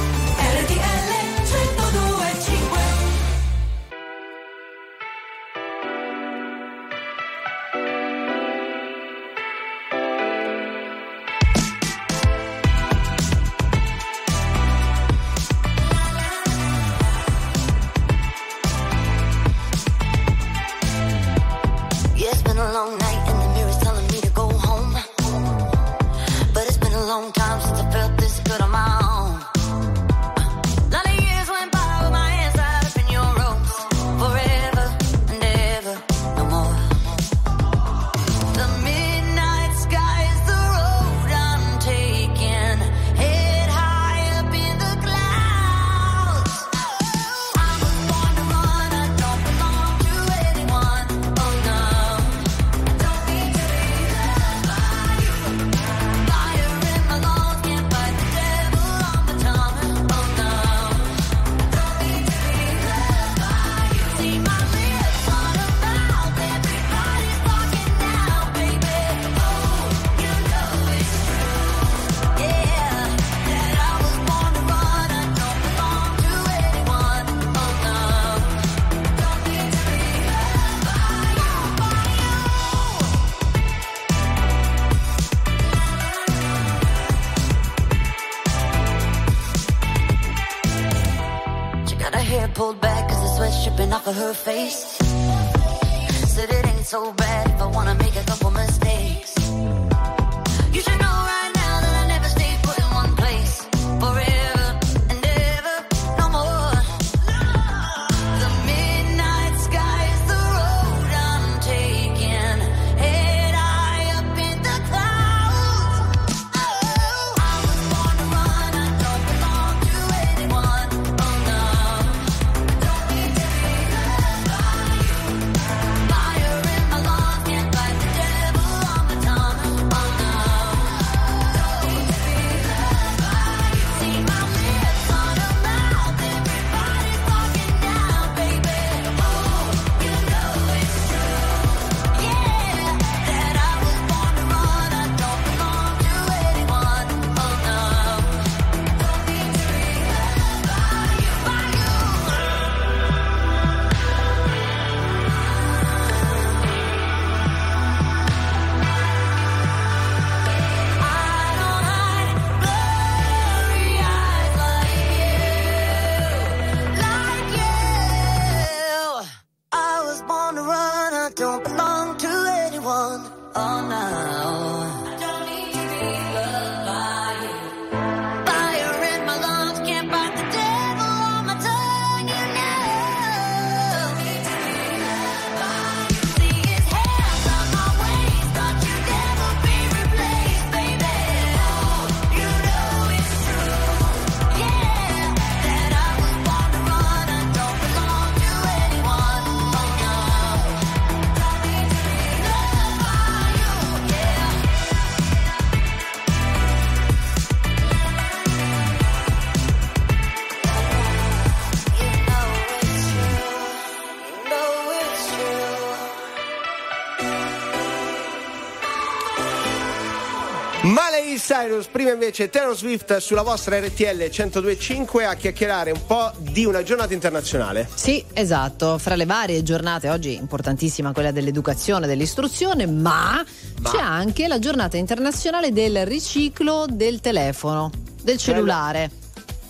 Prima 221.89 222.11
invece 222.11 222.49
Taylor 222.49 222.75
Swift 222.75 223.17
sulla 223.17 223.41
vostra 223.41 223.79
RTL 223.79 224.17
1025 224.17 225.25
a 225.25 225.35
chiacchierare 225.35 225.91
un 225.91 226.05
po' 226.05 226.31
di 226.37 226.65
una 226.65 226.83
giornata 226.83 227.13
internazionale. 227.13 227.87
Sì, 227.93 228.23
esatto, 228.33 228.97
fra 228.97 229.15
le 229.15 229.25
varie 229.25 229.63
giornate, 229.63 230.09
oggi 230.09 230.33
importantissima 230.35 231.11
quella 231.13 231.31
dell'educazione, 231.31 232.07
dell'istruzione, 232.07 232.85
ma, 232.85 233.43
c'è 233.81 233.99
anche 233.99 234.47
la 234.47 234.59
giornata 234.59 234.97
internazionale 234.97 235.71
del 235.71 236.05
riciclo 236.05 236.85
del 236.89 237.19
telefono, 237.19 237.89
del 238.21 238.37
cellulare. 238.37 239.09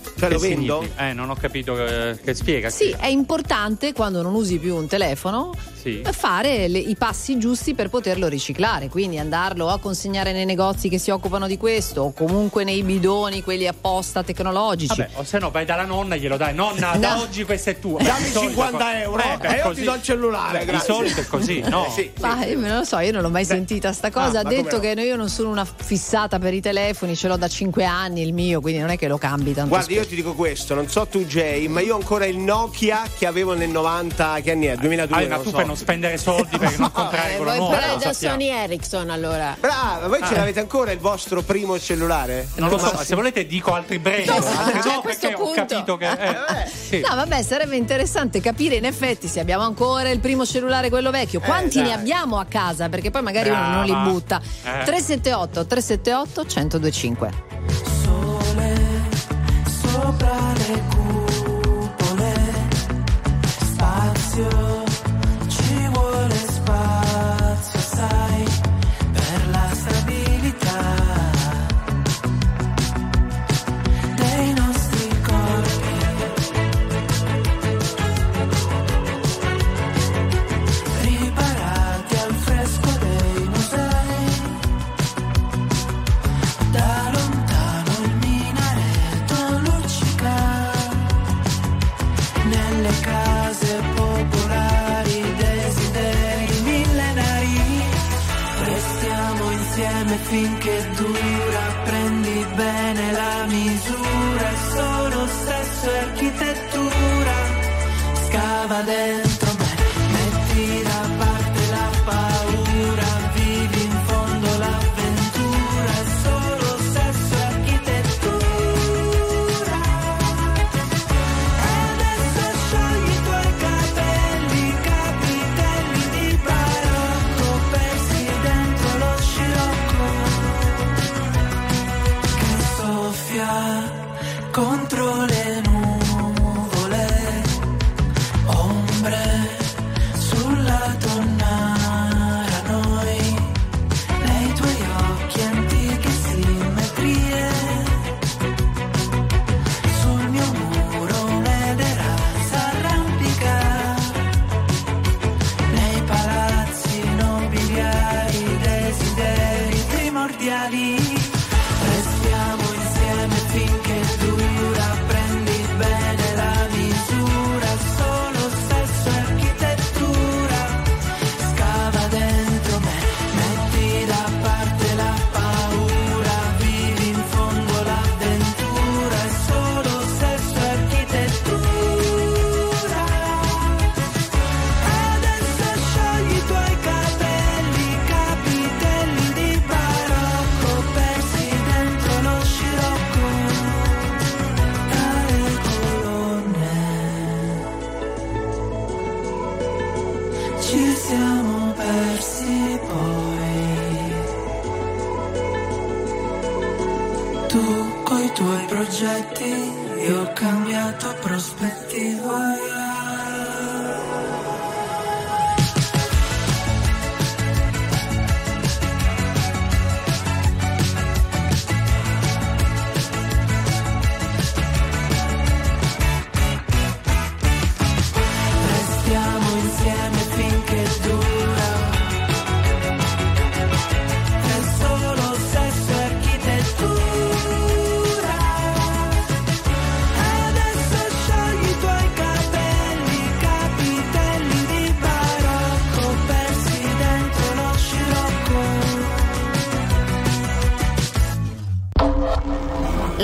Cioè 0.03 0.27
Che 0.27 0.33
lo 0.33 0.39
vendo? 0.39 0.79
significa? 0.81 1.09
Eh, 1.09 1.13
non 1.13 1.29
ho 1.29 1.35
capito 1.35 1.73
che, 1.73 2.19
che 2.23 2.33
spiega. 2.33 2.69
Sì, 2.69 2.95
è 2.99 3.07
importante 3.07 3.93
quando 3.93 4.21
non 4.21 4.33
usi 4.33 4.57
più 4.59 4.75
un 4.75 4.87
telefono 4.87 5.53
Sì. 5.81 6.01
fare 6.11 6.67
le- 6.67 6.77
i 6.79 6.95
passi 6.95 7.37
giusti 7.39 7.73
per 7.73 7.89
poterlo 7.89 8.27
riciclare, 8.27 8.87
quindi 8.89 9.17
andarlo 9.17 9.69
a 9.69 9.79
consegnare 9.79 10.31
nei 10.31 10.45
negozi 10.45 10.89
che 10.89 10.97
si 10.99 11.09
occupano 11.09 11.47
di 11.47 11.57
questo 11.57 12.01
o 12.01 12.13
comunque 12.13 12.63
nei 12.63 12.83
bidoni, 12.83 13.41
quelli 13.41 13.67
apposta 13.67 14.21
tecnologici. 14.23 14.95
Vabbè, 14.95 15.09
o 15.15 15.23
se 15.23 15.39
no 15.39 15.49
vai 15.51 15.65
dalla 15.65 15.85
nonna 15.85 16.15
e 16.15 16.19
glielo 16.19 16.37
dai. 16.37 16.53
Nonna, 16.53 16.95
da 17.01 17.15
No. 17.15 17.21
oggi 17.21 17.43
questo 17.43 17.71
è 17.71 17.79
tuo. 17.79 17.97
Dammi 17.97 18.23
Di 18.25 18.29
solito 18.31 18.51
50 18.51 18.77
co- 18.77 18.91
euro 18.91 19.21
Eh, 19.23 19.37
beh, 19.37 19.47
e 19.47 19.57
io 19.57 19.73
ti 19.73 19.83
do 19.83 19.93
il 19.95 20.01
cellulare, 20.03 20.65
Beh. 20.65 20.71
Di 20.71 20.79
solito 20.79 21.19
è 21.21 21.25
così, 21.25 21.59
no? 21.67 21.85
Eh, 21.87 21.89
sì, 21.91 22.11
sì. 22.15 22.21
Ma 22.21 22.45
io 22.45 22.59
non 22.59 22.77
lo 22.77 22.83
so, 22.83 22.99
io 22.99 23.11
non 23.11 23.21
l'ho 23.23 23.29
mai 23.29 23.45
sentita 23.45 23.91
sta 23.91 24.11
cosa. 24.11 24.39
Ah, 24.39 24.41
ha 24.41 24.43
detto 24.43 24.79
che 24.79 24.89
io 24.89 25.15
non 25.15 25.29
sono 25.29 25.49
una 25.49 25.65
fissata 25.65 26.37
per 26.39 26.53
i 26.53 26.61
telefoni, 26.61 27.15
ce 27.15 27.27
l'ho 27.27 27.37
da 27.37 27.47
5 27.47 27.83
anni 27.85 28.21
il 28.21 28.33
mio, 28.33 28.61
quindi 28.61 28.79
non 28.79 28.89
è 28.89 28.97
che 28.97 29.07
lo 29.07 29.17
cambi 29.17 29.53
tanto. 29.53 29.69
Guarda, 29.69 29.87
io 29.91 29.93
spesso. 30.01 30.09
ti 30.09 30.15
dico 30.15 30.33
questo, 30.33 30.73
non 30.75 30.87
so 30.89 31.07
tu 31.07 31.25
Jay, 31.25 31.67
ma 31.67 31.81
io 31.81 31.95
ho 31.95 31.97
ancora 31.97 32.25
il 32.25 32.37
Nokia 32.37 33.03
che 33.17 33.25
avevo 33.25 33.53
nel 33.53 33.69
90, 33.69 34.39
che 34.41 34.51
anni 34.51 34.67
è? 34.67 34.75
2002, 34.75 35.15
Ah, 35.17 35.21
non 35.71 35.77
spendere 35.79 36.17
soldi 36.17 36.57
per 36.57 36.77
non 36.77 36.91
comprare 36.93 37.33
Eh, 37.33 37.37
quello 37.37 37.55
nuovo. 37.55 37.75
lo 37.75 37.95
da. 37.97 38.13
Sony 38.13 38.47
Ericsson 38.47 39.09
allora. 39.09 39.55
Brava, 39.59 40.07
voi 40.07 40.19
ce 40.19 40.33
Ah. 40.33 40.37
l'avete 40.39 40.59
ancora 40.59 40.91
il 40.91 40.99
vostro 40.99 41.41
primo 41.41 41.79
cellulare? 41.79 42.47
Non 42.55 42.69
lo 42.69 42.77
so, 42.77 42.91
ma 42.93 43.03
se 43.03 43.15
volete 43.15 43.45
dico 43.47 43.73
altri 43.73 43.99
brand. 43.99 44.25
No, 44.25 44.33
altri 44.35 44.81
cioè, 44.83 44.91
a 44.91 44.95
no, 44.95 45.01
questo 45.01 45.27
perché 45.27 45.41
ho 45.41 45.51
capito 45.53 45.97
che. 45.97 46.09
eh, 46.11 46.67
sì. 46.67 46.99
No, 47.07 47.15
vabbè, 47.15 47.41
sarebbe 47.41 47.75
interessante 47.77 48.41
capire 48.41 48.75
in 48.75 48.85
effetti 48.85 49.27
se 49.27 49.39
abbiamo 49.39 49.63
ancora 49.63 50.09
il 50.09 50.19
primo 50.19 50.45
cellulare, 50.45 50.89
quello 50.89 51.09
vecchio, 51.11 51.39
quanti 51.39 51.77
dai. 51.79 51.87
ne 51.87 51.93
abbiamo 51.93 52.37
a 52.37 52.45
casa, 52.45 52.89
perché 52.89 53.09
poi 53.11 53.21
magari 53.21 53.49
uno 53.49 53.67
non 53.69 53.85
li 53.85 53.95
butta. 53.95 54.41
Eh. 54.63 54.83
378 54.83 55.65
378 55.65 56.43
1025. 56.43 57.29
sole 58.03 58.79
sopra 59.81 60.51
le 60.67 60.81
cupole 60.89 62.33
spazio 63.59 64.70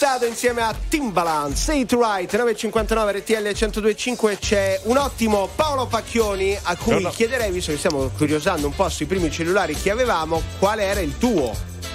Furtado 0.00 0.26
insieme 0.26 0.62
a 0.62 0.72
Timbaland, 0.88 1.54
Say 1.56 1.80
It 1.80 1.90
Right, 1.90 2.32
959 2.32 3.12
RTL 3.18 3.42
1025 3.42 4.38
c'è 4.38 4.80
un 4.84 4.96
ottimo 4.96 5.48
Paolo 5.56 5.86
Pacchioni 5.86 6.56
a 6.62 6.76
cui 6.76 6.84
Buongiorno. 6.92 7.10
chiederei, 7.10 7.50
visto 7.50 7.72
che 7.72 7.78
stiamo 7.78 8.08
curiosando 8.16 8.68
un 8.68 8.76
po' 8.76 8.88
sui 8.90 9.06
primi 9.06 9.28
cellulari 9.28 9.74
che 9.74 9.90
avevamo, 9.90 10.40
quale 10.60 10.84
era 10.84 11.00
il 11.00 11.18
tuo? 11.18 11.52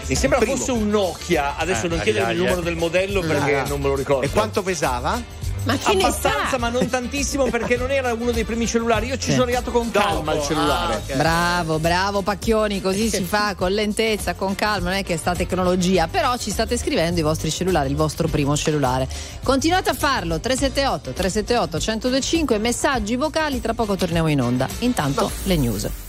Mi 0.08 0.16
sembra 0.16 0.40
primo. 0.40 0.58
fosse 0.58 0.72
un 0.74 0.90
Nokia, 0.90 1.56
adesso 1.56 1.86
Eh, 1.86 1.90
non 1.90 2.00
chiedermi 2.02 2.26
dai, 2.28 2.36
il 2.36 2.42
numero 2.42 2.60
eh. 2.60 2.64
del 2.66 2.76
modello 2.76 3.22
perché 3.22 3.56
Ah. 3.60 3.68
non 3.68 3.80
me 3.80 3.88
lo 3.88 3.96
ricordo. 3.96 4.26
E 4.26 4.30
quanto 4.32 4.62
pesava? 4.64 5.22
Ma 5.64 5.78
chi 5.78 5.96
ne 5.96 6.12
Abbastanza, 6.54 6.58
ma 6.58 6.70
non 6.70 6.90
tantissimo 6.90 7.46
perché 7.50 7.78
non 7.78 7.92
era 7.92 8.14
uno 8.14 8.32
dei 8.32 8.44
primi 8.44 8.68
cellulari. 8.68 9.08
Io 9.08 9.18
ci 9.18 9.32
sono 9.32 9.44
arrivato 9.44 9.72
con 9.72 9.90
calma 9.92 10.32
al 10.32 10.42
cellulare. 10.42 10.94
ah, 10.94 10.98
ok. 10.98 11.16
Bravo, 11.16 11.80
bravo 11.80 12.22
Pacchioni, 12.22 12.82
così 12.82 13.10
si 13.10 13.24
fa 13.24 13.56
con 13.56 13.72
lentezza, 13.72 14.34
con 14.36 14.56
calma, 14.56 14.90
non 14.90 15.00
è 15.00 15.04
che 15.04 15.18
sta 15.18 15.34
tecnologia, 15.34 16.08
però 16.08 16.38
ci 16.38 16.52
state 16.52 16.78
scrivendo 16.78 17.20
i 17.20 17.24
vostri 17.24 17.50
cellulari, 17.50 17.90
il 17.90 17.96
vostro 17.96 18.28
primo 18.28 18.56
cellulare. 18.56 19.08
Continuate 19.42 19.90
a 19.90 19.94
farlo, 19.94 20.40
378 20.40 21.12
378 21.14 21.78
1025, 21.78 22.58
messaggi 22.58 23.16
vocali, 23.16 23.62
tra 23.62 23.74
poco 23.74 23.96
torniamo 23.96 24.28
in 24.28 24.42
onda. 24.42 24.68
Intanto 24.80 25.32
le 25.44 25.56
news. 25.56 26.03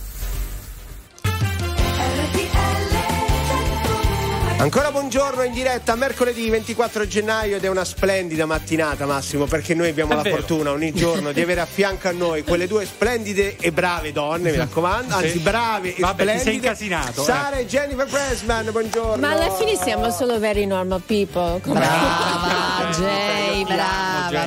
Buongiorno 5.25 5.49
in 5.49 5.55
diretta 5.55 5.95
mercoledì 5.95 6.51
24 6.51 7.07
gennaio 7.07 7.57
ed 7.57 7.65
è 7.65 7.69
una 7.69 7.87
splendida 7.87 8.45
mattinata 8.45 9.07
Massimo 9.07 9.47
perché 9.47 9.73
noi 9.73 9.89
abbiamo 9.89 10.13
È 10.13 10.17
la 10.17 10.23
vero. 10.23 10.37
fortuna 10.37 10.71
ogni 10.71 10.93
giorno 10.93 11.33
di 11.33 11.41
avere 11.41 11.61
a 11.63 11.65
fianco 11.67 12.09
a 12.09 12.13
noi 12.13 12.43
quelle 12.45 12.67
due 12.67 12.85
splendide 12.85 13.57
e 13.57 13.73
brave 13.73 14.13
donne, 14.13 14.51
mi 14.51 14.59
raccomando, 14.59 15.15
anzi 15.15 15.39
brave 15.39 15.95
e 15.95 16.01
Vabbè, 16.01 16.23
ti 16.25 16.29
sei 16.29 16.39
splendide. 16.41 16.67
incasinato, 16.67 17.23
eh. 17.23 17.25
Sara 17.25 17.57
e 17.57 17.65
Jennifer 17.67 18.07
Pressman, 18.07 18.69
buongiorno. 18.71 19.27
Ma 19.27 19.33
alla 19.33 19.51
fine 19.55 19.77
siamo 19.77 20.11
solo 20.11 20.39
very 20.39 20.67
normal 20.67 21.01
people. 21.01 21.59
Come 21.63 21.81
Brava 21.81 22.91
Jay, 22.93 23.65
ti 23.65 23.73
amo, 23.73 24.47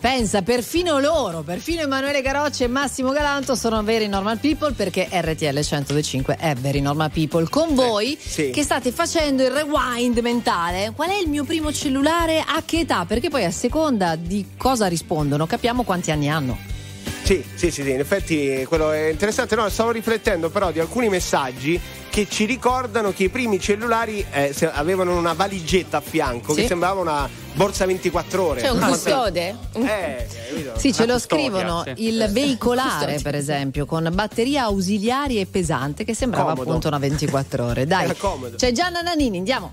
Pensa, 0.00 0.42
perfino 0.42 0.98
loro, 0.98 1.42
perfino 1.42 1.82
Emanuele 1.82 2.22
Carocci 2.22 2.64
e 2.64 2.68
Massimo 2.68 3.12
Galanto 3.12 3.54
sono 3.54 3.82
very 3.82 4.06
normal 4.06 4.38
people 4.38 4.72
perché 4.72 5.08
RTL 5.10 5.44
1025 5.44 6.36
è 6.36 6.54
very 6.54 6.80
normal 6.80 7.10
people. 7.10 7.48
Con 7.48 7.74
voi 7.74 8.16
sì. 8.20 8.50
che 8.50 8.62
state 8.62 8.92
facendo 8.92 9.42
il 9.42 9.50
rewind 9.50 10.18
mentale, 10.18 10.92
qual 10.94 11.10
è 11.10 11.16
il 11.16 11.28
mio 11.28 11.44
primo 11.44 11.72
cellulare, 11.72 12.44
a 12.46 12.62
che 12.64 12.80
età? 12.80 13.04
Perché 13.04 13.30
poi 13.30 13.44
a 13.44 13.50
seconda 13.50 14.16
di 14.16 14.46
cosa 14.56 14.86
rispondono 14.86 15.46
capiamo 15.46 15.82
quanti 15.82 16.10
anni 16.10 16.28
hanno. 16.28 16.74
Sì, 17.22 17.42
sì, 17.56 17.72
sì, 17.72 17.82
sì, 17.82 17.90
in 17.90 17.98
effetti 17.98 18.64
quello 18.68 18.92
è 18.92 19.08
interessante. 19.08 19.56
No, 19.56 19.68
stavo 19.68 19.90
riflettendo 19.90 20.48
però 20.48 20.70
di 20.70 20.78
alcuni 20.78 21.08
messaggi 21.08 21.80
che 22.16 22.26
ci 22.30 22.46
ricordano 22.46 23.12
che 23.12 23.24
i 23.24 23.28
primi 23.28 23.60
cellulari 23.60 24.24
eh, 24.32 24.54
avevano 24.72 25.18
una 25.18 25.34
valigetta 25.34 25.98
a 25.98 26.00
fianco 26.00 26.54
Sì. 26.54 26.62
che 26.62 26.66
sembrava 26.66 27.02
una 27.02 27.28
borsa 27.52 27.84
24 27.84 28.42
ore. 28.42 28.60
C'è 28.62 28.70
un 28.70 28.82
Ah, 28.82 28.86
custode? 28.88 29.54
Eh? 29.74 30.26
Sì, 30.78 30.94
ce 30.94 31.04
lo 31.04 31.12
custodia, 31.12 31.18
scrivono 31.18 31.82
sì. 31.84 32.06
il 32.06 32.26
veicolare, 32.30 33.18
per 33.22 33.34
esempio, 33.34 33.84
con 33.84 34.08
batteria 34.14 34.62
ausiliaria 34.62 35.42
e 35.42 35.44
pesante, 35.44 36.04
che 36.04 36.14
sembrava 36.14 36.52
Comodo. 36.52 36.68
appunto 36.70 36.88
una 36.88 36.96
24 36.98 37.64
ore. 37.66 37.84
Dai, 37.86 38.04
Era 38.04 38.14
comodo. 38.14 38.56
c'è 38.56 38.72
Gianna 38.72 39.02
Nanini, 39.02 39.36
andiamo. 39.36 39.72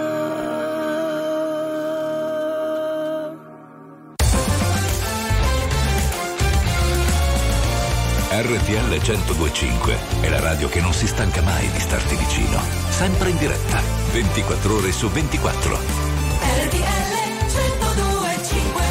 RTL 8.41 8.89
1025 8.89 9.97
è 10.21 10.29
la 10.29 10.39
radio 10.39 10.67
che 10.67 10.81
non 10.81 10.93
si 10.93 11.05
stanca 11.05 11.43
mai 11.43 11.69
di 11.69 11.79
starti 11.79 12.15
vicino. 12.15 12.59
Sempre 12.89 13.29
in 13.29 13.37
diretta, 13.37 13.79
24 14.11 14.75
ore 14.77 14.91
su 14.91 15.07
24. 15.09 15.77
RTL 16.65 17.19
1025 17.53 18.81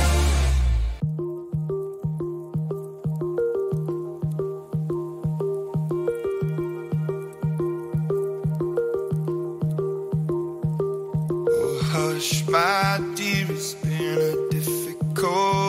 Hush, 11.93 12.45
my 12.47 13.01
dear, 13.17 13.51
it's 13.51 13.75
been 13.75 14.17
a 14.17 14.49
difficult 14.49 15.60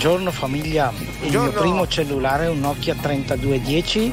Buongiorno 0.00 0.30
famiglia, 0.30 0.90
il 0.96 1.18
Buongiorno. 1.18 1.50
mio 1.50 1.60
primo 1.60 1.86
cellulare 1.86 2.46
è 2.46 2.48
un 2.48 2.60
Nokia 2.60 2.94
3210 2.94 4.10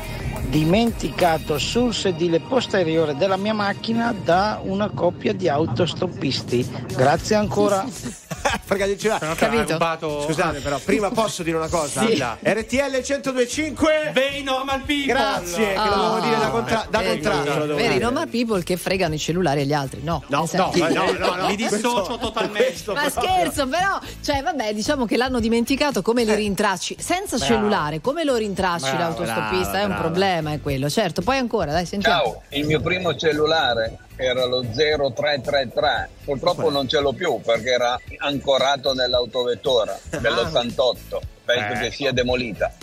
dimenticato 0.49 1.57
sul 1.57 1.93
sedile 1.93 2.41
posteriore 2.41 3.15
della 3.15 3.37
mia 3.37 3.53
macchina 3.53 4.11
da 4.13 4.59
una 4.61 4.89
coppia 4.89 5.31
di 5.31 5.47
autostoppisti. 5.47 6.69
Grazie 6.93 7.37
ancora. 7.37 7.85
Diceva, 8.75 9.17
Però 9.17 9.33
te 9.33 9.47
l'ha 9.49 9.63
rubato- 9.63 10.21
Scusate, 10.23 10.59
però, 10.59 10.77
prima 10.83 11.09
posso 11.09 11.41
dire 11.43 11.55
una 11.57 11.69
cosa? 11.69 12.05
Sì. 12.05 12.21
RTL 12.43 13.01
1025 13.01 14.11
Bei 14.13 14.43
normal 14.43 14.81
people. 14.81 15.05
Grazie, 15.13 15.67
che 15.69 15.73
lo 15.75 15.81
Ah. 15.81 15.95
dovevo 15.95 16.19
dire 16.19 16.37
da, 16.39 16.47
contra- 16.49 16.87
da 16.89 17.01
lo 17.01 17.15
dovevo 17.65 17.75
Veri 17.75 17.97
normal 17.99 18.27
people 18.27 18.63
che 18.63 18.75
fregano 18.77 19.13
i 19.15 19.19
cellulari 19.19 19.61
agli 19.61 19.73
altri. 19.73 20.01
No, 20.03 20.21
No, 20.27 20.47
no, 20.51 20.71
no, 20.75 21.11
no, 21.17 21.35
no, 21.35 21.47
Mi 21.47 21.55
dissocio 21.55 22.17
totalmente. 22.17 22.91
Ma 22.93 23.09
scherzo, 23.09 23.67
però, 23.67 23.99
cioè, 24.21 24.41
vabbè, 24.41 24.73
diciamo 24.73 25.05
che 25.05 25.15
l'hanno 25.17 25.39
dimenticato 25.39 26.01
come 26.01 26.23
li 26.23 26.35
rintracci. 26.35 26.97
Senza 26.99 27.37
Bravo. 27.37 27.53
cellulare, 27.53 28.01
come 28.01 28.23
lo 28.23 28.35
rintracci 28.35 28.91
Bravo, 28.91 28.97
l'autostopista? 28.99 29.71
brava, 29.71 29.79
è 29.79 29.85
un 29.85 29.95
problema, 29.95 30.51
è 30.51 30.61
quello. 30.61 30.89
Certo, 30.89 31.21
poi 31.21 31.37
ancora, 31.37 31.71
dai, 31.71 31.85
sentiamo. 31.85 32.21
Ciao, 32.21 32.41
il 32.49 32.65
mio 32.65 32.81
primo 32.81 33.15
cellulare 33.15 33.97
era 34.19 34.45
lo 34.45 34.63
0333, 34.73 36.09
purtroppo 36.25 36.69
non 36.71 36.87
ce 36.87 36.99
l'ho 36.99 37.13
più 37.13 37.39
perché 37.41 37.69
era 37.69 37.99
ancorato 38.57 38.93
nell'autovettura 38.93 39.97
dell'88, 40.09 41.19
penso 41.45 41.73
Eh. 41.73 41.79
che 41.79 41.91
sia 41.91 42.11
demolita. 42.11 42.73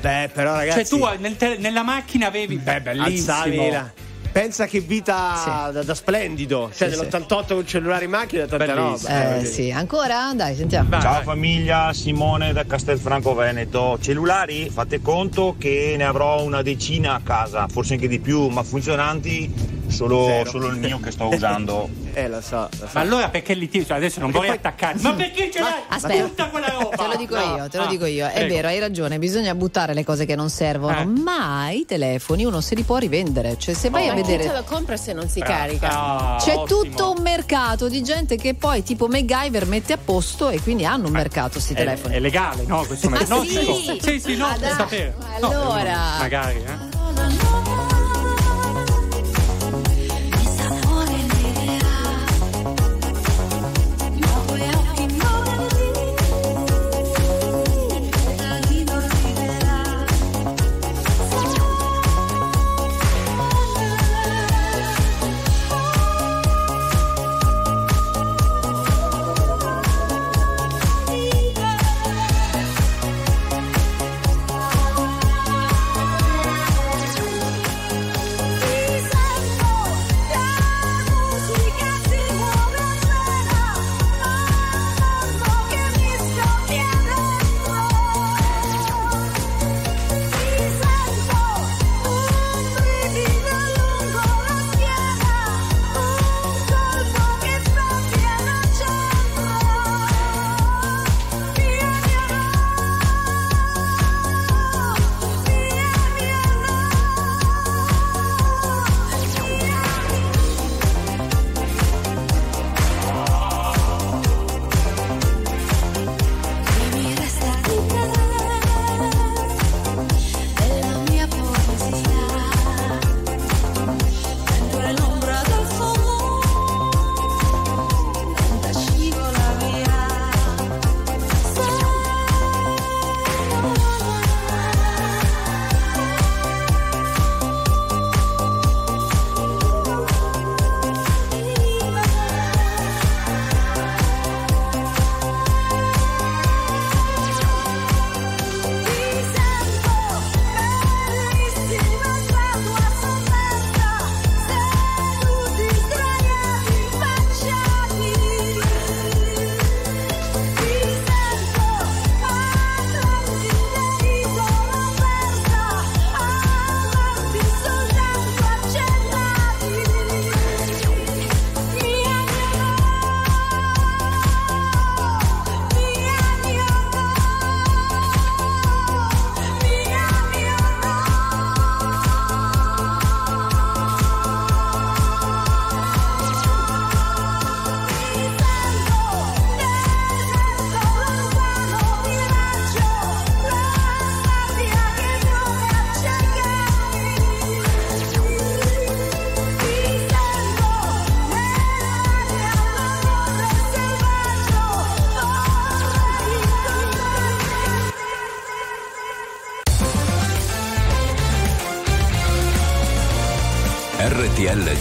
Beh, 0.00 0.28
però 0.32 0.54
ragazzi, 0.56 0.84
Cioè, 0.84 1.14
tu 1.14 1.20
nel 1.22 1.36
te- 1.36 1.56
nella 1.56 1.82
macchina 1.82 2.26
avevi. 2.26 2.56
Beh, 2.56 2.80
bellissimo. 2.82 3.70
la- 3.70 4.02
Pensa 4.34 4.66
che 4.66 4.80
vita 4.80 5.70
da, 5.72 5.84
da 5.84 5.94
splendido. 5.94 6.68
Cioè, 6.74 6.90
Sì, 6.90 6.96
dell'88 6.98 7.46
con 7.54 7.58
il 7.58 7.66
cellulare 7.68 8.04
in 8.06 8.10
macchina, 8.10 8.46
tanta 8.46 8.66
Bellissimo. 8.66 9.14
roba. 9.16 9.36
Eh, 9.36 9.44
sì, 9.44 9.70
ancora? 9.70 10.32
Dai, 10.34 10.56
sentiamo. 10.56 10.90
Ciao 11.00 11.22
famiglia, 11.22 11.92
Simone 11.92 12.52
da 12.52 12.64
Castelfranco 12.66 13.32
Veneto. 13.34 13.96
Cellulari, 14.00 14.70
fate 14.70 15.00
conto 15.00 15.54
che 15.56 15.94
ne 15.96 16.02
avrò 16.04 16.42
una 16.42 16.62
decina 16.62 17.14
a 17.14 17.20
casa, 17.22 17.68
forse 17.68 17.94
anche 17.94 18.08
di 18.08 18.18
più, 18.18 18.48
ma 18.48 18.64
funzionanti 18.64 19.83
Solo, 19.88 20.42
solo 20.46 20.68
il 20.68 20.76
mio 20.78 20.98
che 21.00 21.10
sto 21.10 21.28
usando. 21.28 21.88
Eh, 22.14 22.28
lo 22.28 22.40
so, 22.40 22.68
lo 22.78 22.86
so. 22.86 22.90
Ma 22.92 23.00
allora 23.00 23.28
perché 23.28 23.54
litighi? 23.54 23.84
Cioè, 23.84 23.96
adesso 23.96 24.20
non 24.20 24.30
vorrei 24.30 24.50
attaccare. 24.50 24.96
Ma 25.00 25.14
perché 25.14 25.50
ce 25.50 25.58
l'hai? 25.58 25.82
Aspetta. 25.88 26.22
Tutta 26.26 26.44
quella 26.48 26.68
roba. 26.68 26.96
Te 26.96 27.06
lo 27.08 27.16
dico 27.16 27.34
No. 27.34 27.56
io, 27.56 27.68
te 27.68 27.76
lo 27.76 27.82
Ah, 27.82 27.86
dico 27.88 28.06
io. 28.06 28.28
È 28.28 28.32
prego. 28.34 28.54
vero, 28.54 28.68
hai 28.68 28.78
ragione, 28.78 29.18
bisogna 29.18 29.52
buttare 29.56 29.94
le 29.94 30.04
cose 30.04 30.24
che 30.24 30.36
non 30.36 30.48
servono, 30.48 31.00
Eh. 31.00 31.04
ma 31.06 31.70
i 31.70 31.84
telefoni 31.86 32.44
uno 32.44 32.60
se 32.60 32.76
li 32.76 32.84
può 32.84 32.98
rivendere. 32.98 33.58
Cioè, 33.58 33.74
se 33.74 33.90
vai 33.90 34.06
Ma 34.06 34.12
a 34.12 34.14
chi 34.14 34.22
te 34.22 34.36
vedere. 34.36 34.54
lo 34.54 34.62
compra 34.62 34.96
se 34.96 35.12
non 35.12 35.28
si 35.28 35.40
Ah, 35.40 35.44
carica? 35.44 35.88
ah, 35.90 36.36
C'è 36.38 36.54
ottimo. 36.54 36.82
tutto 36.82 37.10
un 37.16 37.20
mercato 37.22 37.88
di 37.88 38.00
gente 38.04 38.36
che 38.36 38.54
poi, 38.54 38.84
tipo 38.84 39.08
MacGyver, 39.08 39.66
mette 39.66 39.92
a 39.94 39.98
posto 39.98 40.50
e 40.50 40.60
quindi 40.60 40.84
hanno 40.84 41.06
un 41.08 41.12
mercato 41.14 41.54
questi 41.54 41.74
telefoni. 41.74 42.14
è 42.14 42.20
legale, 42.20 42.62
no? 42.64 42.84
Questo 42.86 43.08
Ah, 43.08 43.24
no, 43.26 43.42
sì? 43.42 43.58
dico- 43.58 43.96
sì, 44.00 44.20
sì, 44.20 44.36
no, 44.36 44.46
Ah, 44.46 44.56
sapere. 44.76 45.16
No, 45.40 45.48
Allora. 45.48 46.14
magari, 46.20 46.58
eh. 46.58 47.83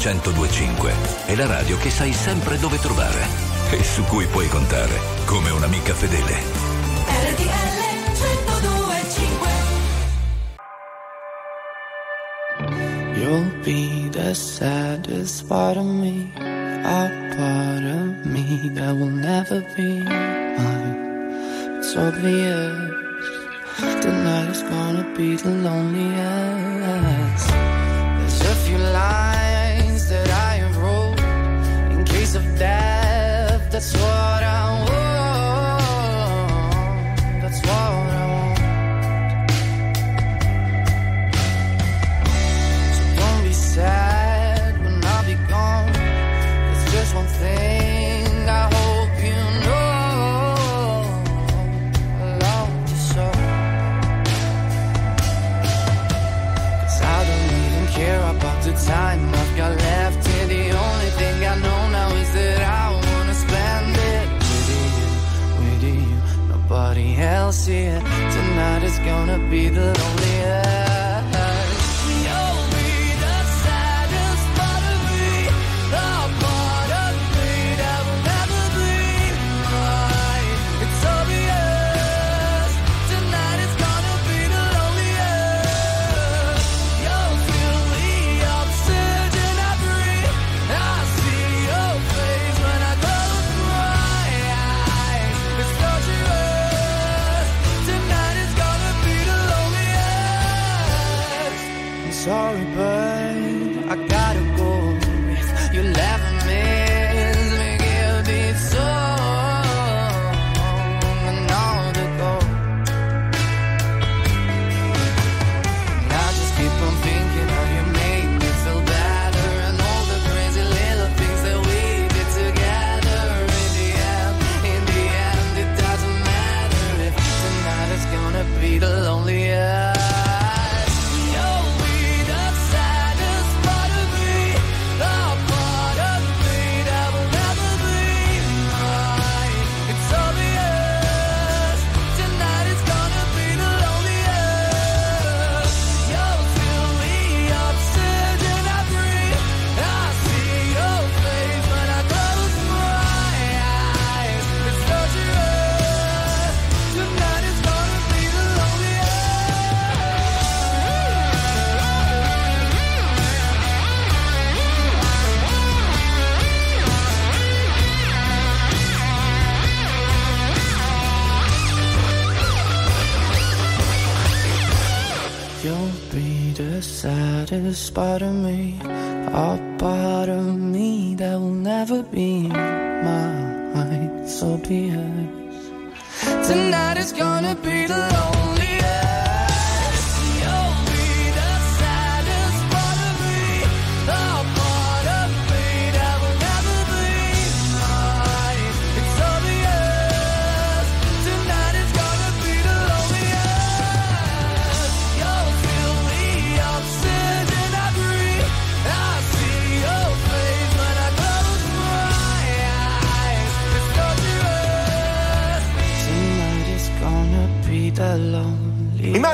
1025 0.04 0.93
è 1.28 1.36
la 1.36 1.45
radio 1.45 1.78
che 1.78 1.89
sai 1.89 2.12
sempre 2.12 2.60
dove 2.60 2.78
trovare 2.78 3.26
e 3.72 3.82
su 3.86 4.04
cui 4.04 4.26
puoi 4.26 4.49
contare 4.49 4.99
come 5.24 5.49
un'amica 5.49 5.93
fedele. 5.93 6.34
RTL 7.08 7.74
1025 8.12 9.47
You'll 13.16 13.49
be 13.64 14.10
the 14.10 14.34
saddest 14.34 15.47
part 15.47 15.78
of 15.78 15.86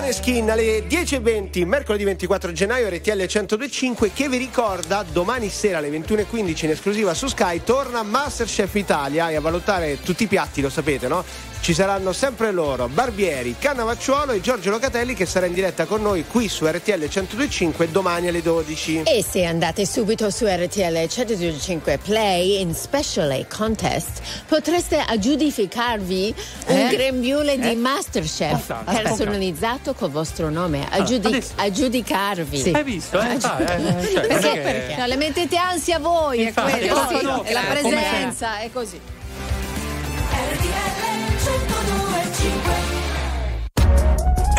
Maneskin 0.09 0.49
alle 0.49 0.87
10.20, 0.87 1.67
mercoledì 1.67 2.03
24 2.03 2.51
gennaio, 2.51 2.89
RTL 2.89 3.11
1025, 3.11 4.11
che 4.11 4.27
vi 4.27 4.37
ricorda 4.37 5.03
domani 5.03 5.49
sera 5.49 5.77
alle 5.77 5.91
21.15 5.91 6.65
in 6.65 6.71
esclusiva 6.71 7.13
su 7.13 7.27
Sky 7.27 7.61
torna 7.63 8.01
Masterchef 8.01 8.73
Italia 8.73 9.29
e 9.29 9.35
a 9.35 9.39
valutare 9.39 10.01
tutti 10.01 10.23
i 10.23 10.27
piatti, 10.27 10.61
lo 10.61 10.71
sapete, 10.71 11.07
no? 11.07 11.23
Ci 11.61 11.73
saranno 11.75 12.13
sempre 12.13 12.51
loro, 12.51 12.87
Barbieri, 12.87 13.55
Cannavacciuolo 13.59 14.31
e 14.31 14.41
Giorgio 14.41 14.71
Locatelli 14.71 15.13
che 15.13 15.27
sarà 15.27 15.45
in 15.45 15.53
diretta 15.53 15.85
con 15.85 16.01
noi 16.01 16.25
qui 16.25 16.47
su 16.47 16.65
RTL 16.65 16.93
1025 16.97 17.91
domani 17.91 18.27
alle 18.29 18.41
12. 18.41 19.03
E 19.05 19.23
se 19.23 19.43
andate 19.45 19.85
subito 19.85 20.31
su 20.31 20.45
RTL 20.47 21.05
125 21.07 21.99
Play 22.03 22.59
in 22.61 22.73
Special 22.73 23.45
Contest 23.47 24.21
potreste 24.47 24.97
aggiudicarvi 25.05 26.33
un 26.67 26.75
Eh? 26.77 26.87
grembiule 26.89 27.59
di 27.59 27.69
Eh? 27.71 27.75
Masterchef 27.75 28.71
Aspetta, 28.71 29.01
personalizzato 29.01 29.93
col 29.93 30.09
vostro 30.09 30.49
nome. 30.49 30.87
Aggiudi- 30.89 31.27
adesso- 31.27 31.51
aggiudicarvi. 31.57 32.57
Sì. 32.57 32.71
Hai 32.71 32.83
visto, 32.83 33.19
eh? 33.19 33.37
Ah, 33.41 33.57
eh, 33.59 33.63
eh, 33.63 34.11
cioè, 34.11 34.27
non 34.27 34.39
Perché? 34.39 34.63
è 34.63 34.87
che- 34.87 34.95
No, 34.97 35.05
le 35.05 35.15
mettete 35.17 35.57
ansia 35.57 35.99
voi, 35.99 36.39
è 36.39 36.47
Infatti, 36.47 36.71
quello, 36.79 36.93
no, 36.95 37.17
sì. 37.19 37.23
no, 37.25 37.43
è 37.43 37.51
la 37.53 37.61
presenza, 37.69 38.59
è 38.59 38.71
così. 38.73 38.99
RTL 40.31 40.68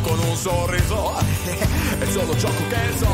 Con 0.00 0.18
un 0.18 0.36
sorriso, 0.36 1.14
è 1.98 2.06
solo 2.10 2.34
gioco 2.36 2.66
che 2.68 2.96
so, 2.96 3.08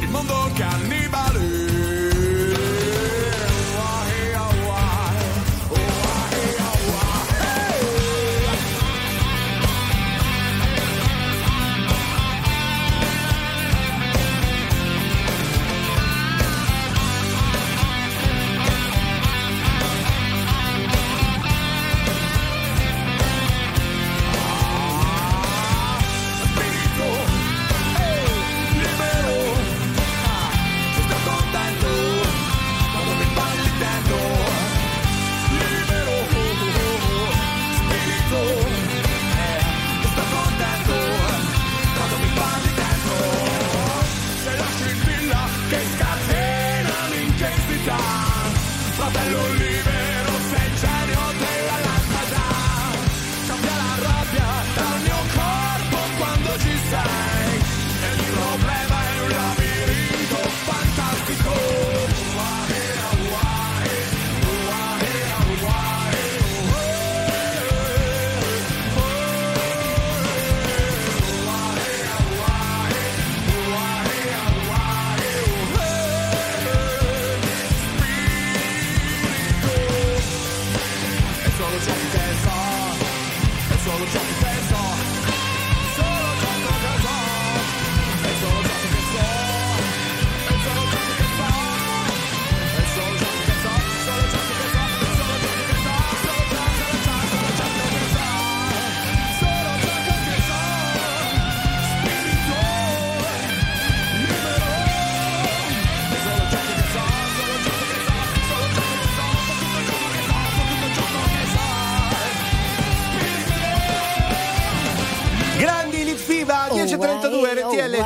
il 0.00 0.08
mondo 0.08 0.50
cannibale. 0.54 1.63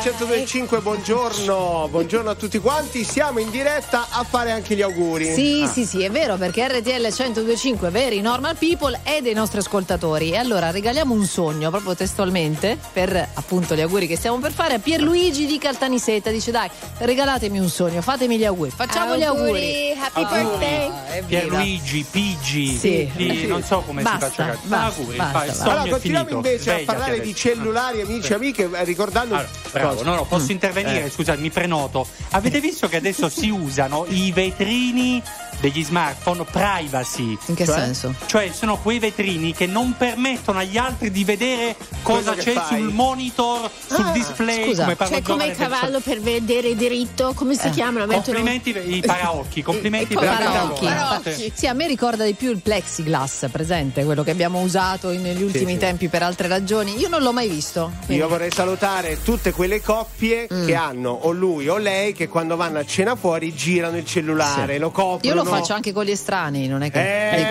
1025, 0.08 0.80
buongiorno. 0.80 1.88
Buongiorno 1.90 2.30
a 2.30 2.34
tutti 2.34 2.58
quanti. 2.60 3.04
Siamo 3.04 3.40
in 3.40 3.50
diretta 3.50 4.06
a 4.08 4.24
fare 4.24 4.50
anche 4.52 4.74
gli 4.74 4.80
auguri. 4.80 5.34
Sì, 5.34 5.60
ah. 5.62 5.68
sì, 5.68 5.84
sì, 5.84 6.02
è 6.02 6.10
vero 6.10 6.36
perché 6.36 6.66
RTL 6.66 7.12
1025, 7.14 7.90
veri 7.90 8.22
normal 8.22 8.56
people 8.56 8.98
è 9.02 9.20
dei 9.20 9.34
nostri 9.34 9.58
ascoltatori. 9.58 10.30
E 10.30 10.36
allora 10.38 10.70
regaliamo 10.70 11.12
un 11.12 11.26
sogno 11.26 11.68
proprio 11.68 11.94
testualmente 11.94 12.78
per 12.90 13.28
appunto 13.34 13.74
gli 13.74 13.82
auguri 13.82 14.06
che 14.06 14.16
stiamo 14.16 14.38
per 14.38 14.52
fare 14.52 14.74
a 14.74 14.78
Pierluigi 14.78 15.44
di 15.44 15.58
Caltanissetta. 15.58 16.30
Dice 16.30 16.52
"Dai, 16.52 16.70
regalatemi 16.96 17.58
un 17.58 17.68
sogno, 17.68 18.00
fatemi 18.00 18.38
gli 18.38 18.46
auguri. 18.46 18.70
Facciamo 18.70 19.12
auguri. 19.12 19.20
gli 19.20 19.24
auguri." 19.24 19.87
Happy 20.00 20.22
Auguri. 20.22 20.42
birthday. 20.58 20.88
Ah. 20.88 21.22
Pierluigi, 21.26 22.06
Pigi, 22.10 22.76
Sì. 22.78 23.10
di- 23.14 23.46
non 23.46 23.62
so 23.62 23.80
come 23.80 24.02
Basta, 24.02 24.28
si 24.30 24.36
faccia 24.36 24.58
basta, 24.62 24.84
auguri, 24.96 25.16
basta, 25.16 25.38
basta. 25.46 25.64
allora 25.64 25.90
continuiamo 25.90 26.26
finito. 26.28 26.46
invece 26.48 26.56
a 26.58 26.60
Svegliati 26.74 26.84
parlare 26.84 27.14
di 27.14 27.20
adesso. 27.30 27.36
cellulari 27.48 28.00
amici 28.00 28.32
e 28.32 28.34
amiche 28.34 28.70
eh, 28.72 28.84
ricordando 28.84 29.44
Bravo, 29.72 29.94
cosa? 29.94 30.04
no, 30.04 30.14
no, 30.14 30.24
posso 30.26 30.46
Mm. 30.46 30.50
intervenire? 30.50 31.04
Eh. 31.04 31.10
Scusa, 31.10 31.34
mi 31.36 31.50
prenoto. 31.50 32.06
Avete 32.30 32.60
visto 32.60 32.88
che 32.88 32.96
adesso 32.96 33.28
si 33.28 33.50
usano 33.50 34.06
i 34.08 34.30
vetrini 34.32 35.22
degli 35.60 35.82
smartphone 35.84 36.44
privacy? 36.44 37.36
In 37.46 37.54
che 37.54 37.64
Cioè? 37.64 37.74
senso? 37.74 38.14
Cioè, 38.26 38.50
sono 38.52 38.76
quei 38.78 38.98
vetrini 38.98 39.52
che 39.52 39.66
non 39.66 39.94
permettono 39.96 40.58
agli 40.58 40.76
altri 40.76 41.10
di 41.10 41.24
vedere 41.24 41.76
cosa 42.02 42.34
c'è 42.34 42.52
fai. 42.52 42.78
sul 42.78 42.92
monitor, 42.92 43.70
sul 43.86 44.04
Ah, 44.06 44.12
display, 44.12 44.64
scusa, 44.66 44.84
come 44.84 44.96
cioè 45.08 45.22
come 45.22 45.46
il 45.46 45.56
cavallo 45.56 46.00
per 46.00 46.20
vedere 46.20 46.74
diritto, 46.74 47.32
come 47.34 47.54
si 47.54 47.66
Eh. 47.66 47.70
chiamano? 47.70 48.06
Complimenti 48.06 48.70
i 48.70 49.00
paraocchi, 49.04 49.62
complimenti 49.62 50.12
Ecco, 50.12 50.20
per 50.20 50.28
la 50.30 50.36
paraocchi. 50.36 50.84
parola. 50.84 51.20
Sì. 51.24 51.52
Sì, 51.54 51.66
a 51.66 51.72
me 51.72 51.86
ricorda 51.86 52.24
di 52.24 52.34
più 52.34 52.50
il 52.50 52.60
plexiglass 52.60 53.48
presente, 53.50 54.04
quello 54.04 54.22
che 54.22 54.30
abbiamo 54.30 54.60
usato 54.60 55.10
in- 55.10 55.22
negli 55.22 55.42
ultimi 55.42 55.72
sì. 55.72 55.78
tempi 55.78 56.08
per 56.08 56.22
altre 56.22 56.48
ragioni. 56.48 56.96
Io 56.98 57.08
non 57.08 57.22
l'ho 57.22 57.32
mai 57.32 57.48
visto. 57.48 57.92
quindi- 58.06 58.22
Io 58.22 58.28
vorrei 58.28 58.50
salutare 58.50 59.22
tutte 59.22 59.52
quelle 59.52 59.80
coppie 59.82 60.46
Mm. 60.52 60.66
che 60.66 60.74
hanno 60.74 61.10
o 61.10 61.30
lui 61.30 61.68
o 61.68 61.76
lei 61.76 62.12
che 62.12 62.28
quando 62.28 62.56
vanno 62.56 62.78
a 62.78 62.84
cena 62.84 63.16
fuori 63.16 63.54
girano 63.54 63.96
il 63.96 64.04
cellulare, 64.06 64.74
Sì. 64.74 64.78
lo 64.78 64.90
coprono. 64.90 65.20
Io 65.22 65.34
lo 65.34 65.47
faccio 65.48 65.72
anche 65.74 65.92
con 65.92 66.04
gli 66.04 66.10
estranei, 66.10 66.66
non 66.68 66.82
è 66.82 66.90
che 66.90 66.98
Eh, 67.00 67.30
devi. 67.36 67.42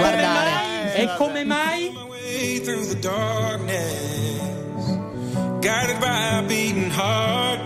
E 1.02 1.16
come 1.18 1.44
mai? 1.44 1.96
guided 5.60 6.00
by 6.00 6.40
a 6.40 6.44
beating 6.48 6.92
heart. 6.92 7.60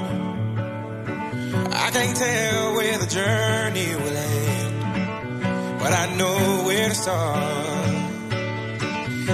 I 1.74 1.90
can't 1.92 2.16
tell 2.16 2.74
where 2.76 2.98
the 2.98 3.06
journey 3.08 3.96
will 3.96 4.18
end, 4.18 5.80
but 5.80 5.92
I 5.92 6.16
know 6.16 6.64
where 6.66 6.88
to 6.90 6.96
start. 6.96 7.70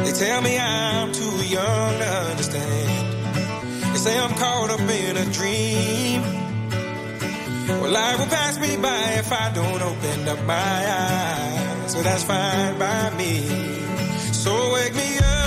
They 0.03 0.11
tell 0.11 0.41
me 0.41 0.57
I'm 0.60 1.11
too 1.11 1.38
young 1.48 1.98
to 1.99 2.10
understand. 2.32 3.94
They 3.94 3.98
say 3.99 4.18
I'm 4.19 4.34
caught 4.36 4.69
up 4.72 4.80
in 4.82 5.18
a 5.18 5.26
dream. 5.32 6.22
Well, 7.68 7.91
life 7.91 8.19
will 8.19 8.27
pass 8.27 8.57
me 8.60 8.77
by 8.77 9.03
if 9.19 9.31
I 9.31 9.52
don't 9.53 9.81
open 9.81 10.27
up 10.30 10.41
my 10.45 10.53
eyes. 10.56 11.91
So 11.91 12.02
that's 12.02 12.23
fine 12.23 12.80
by 12.80 13.10
me. 13.18 13.48
So 14.31 14.73
wake 14.73 14.95
me 14.95 15.18
up 15.18 15.47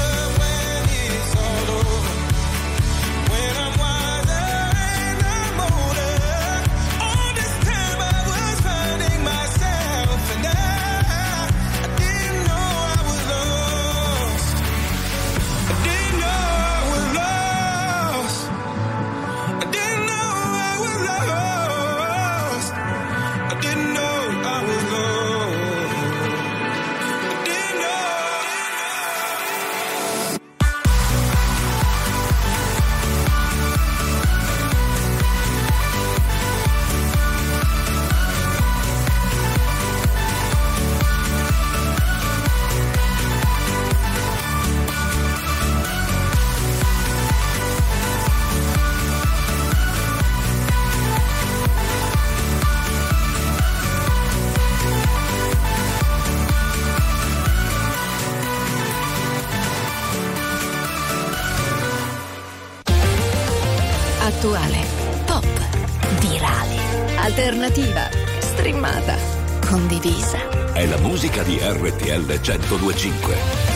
102.5 72.43 73.70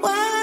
Why? 0.00 0.37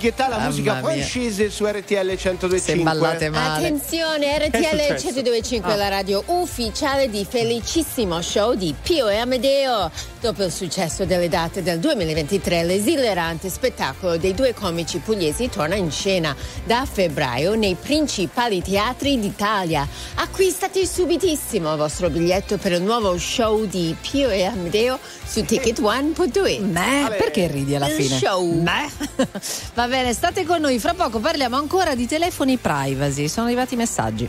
Guetta, 0.00 0.28
la 0.28 0.36
Mamma 0.36 0.48
musica 0.48 0.72
mia. 0.74 0.82
francese 0.82 1.50
su 1.50 1.66
RTL 1.66 1.94
1025. 2.16 2.58
Se 2.58 2.76
ballate 2.76 3.28
male. 3.28 3.66
Attenzione, 3.66 4.38
RTL 4.38 4.96
successo? 4.96 5.08
102.5 5.10 5.72
Ah. 5.72 5.76
la 5.76 5.88
radio 5.88 6.22
ufficiale 6.26 7.10
di 7.10 7.26
Felicissimo 7.28 8.22
Show 8.22 8.54
di 8.54 8.74
Pio 8.82 9.08
e 9.08 9.16
Amedeo. 9.18 9.90
Dopo 10.20 10.44
il 10.44 10.52
successo 10.52 11.06
delle 11.06 11.30
date 11.30 11.62
del 11.62 11.78
2023, 11.78 12.62
l'esilerante 12.64 13.48
spettacolo 13.48 14.18
dei 14.18 14.34
due 14.34 14.52
comici 14.52 14.98
pugliesi 14.98 15.48
torna 15.48 15.76
in 15.76 15.90
scena 15.90 16.36
da 16.66 16.84
febbraio 16.84 17.54
nei 17.54 17.74
principali 17.74 18.60
teatri 18.60 19.18
d'Italia. 19.18 19.88
Acquistate 20.16 20.86
subitissimo 20.86 21.70
il 21.72 21.78
vostro 21.78 22.10
biglietto 22.10 22.58
per 22.58 22.72
il 22.72 22.82
nuovo 22.82 23.16
show 23.16 23.64
di 23.64 23.96
Pio 23.98 24.28
e 24.28 24.44
Amedeo 24.44 24.98
su 25.24 25.42
ticketone.it. 25.42 26.60
Beh, 26.60 27.16
perché 27.16 27.46
ridi 27.46 27.74
alla 27.74 27.88
Il 27.88 27.94
fine? 27.94 28.18
show. 28.18 28.62
Va 29.72 29.88
bene, 29.88 30.12
state 30.12 30.44
con 30.44 30.60
noi. 30.60 30.78
Fra 30.78 30.92
poco 30.92 31.18
parliamo 31.18 31.56
ancora 31.56 31.94
di 31.94 32.06
telefoni 32.06 32.58
privacy. 32.58 33.26
Sono 33.26 33.46
arrivati 33.46 33.72
i 33.72 33.78
messaggi. 33.78 34.28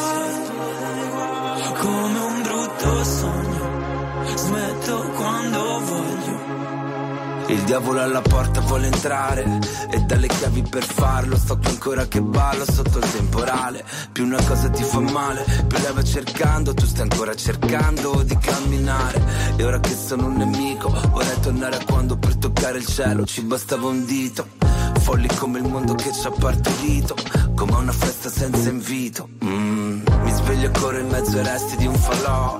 sogno, 3.03 4.35
smetto 4.35 5.09
quando 5.15 5.79
voglio. 5.79 6.51
Il 7.51 7.63
diavolo 7.63 8.01
alla 8.01 8.21
porta 8.21 8.61
vuole 8.61 8.85
entrare. 8.85 9.59
E 9.89 9.99
dalle 10.01 10.27
chiavi 10.27 10.61
per 10.61 10.83
farlo. 10.83 11.35
Sto 11.35 11.57
qui 11.57 11.67
ancora 11.67 12.07
che 12.07 12.21
ballo 12.21 12.63
sotto 12.63 12.99
il 12.99 13.11
temporale. 13.11 13.83
Più 14.13 14.23
una 14.23 14.41
cosa 14.41 14.69
ti 14.69 14.83
fa 14.83 15.01
male. 15.01 15.43
Più 15.67 15.77
la 15.83 15.91
vai 15.91 16.05
cercando 16.05 16.73
tu 16.73 16.85
stai 16.85 17.09
ancora 17.09 17.35
cercando 17.35 18.23
di 18.23 18.37
camminare. 18.37 19.21
E 19.57 19.65
ora 19.65 19.81
che 19.81 19.93
sono 19.93 20.27
un 20.27 20.37
nemico 20.37 20.89
vorrei 21.09 21.39
tornare 21.41 21.75
a 21.75 21.83
quando 21.85 22.17
per 22.17 22.37
toccare 22.37 22.77
il 22.77 22.85
cielo 22.85 23.25
ci 23.25 23.41
bastava 23.41 23.87
un 23.87 24.05
dito. 24.05 24.47
Folli 24.99 25.27
come 25.35 25.59
il 25.59 25.67
mondo 25.67 25.93
che 25.95 26.13
ci 26.13 26.25
ha 26.27 26.31
partorito 26.31 27.15
come 27.53 27.75
una 27.75 27.91
festa 27.91 28.29
senza 28.29 28.69
invito. 28.69 29.27
Mm, 29.43 30.01
mi 30.23 30.31
sveglio 30.31 30.71
corro 30.71 30.99
in 30.99 31.09
mezzo 31.09 31.37
ai 31.37 31.43
resti 31.43 31.75
di 31.75 31.85
un 31.85 31.95
falò 31.95 32.59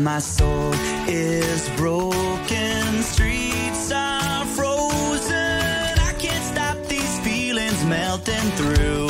My 0.00 0.18
soul 0.18 0.72
is 1.06 1.68
broken, 1.76 3.02
streets 3.02 3.92
are 3.92 4.46
frozen. 4.46 5.34
I 5.98 6.14
can't 6.18 6.42
stop 6.42 6.78
these 6.86 7.20
feelings 7.20 7.84
melting 7.84 8.50
through. 8.56 9.09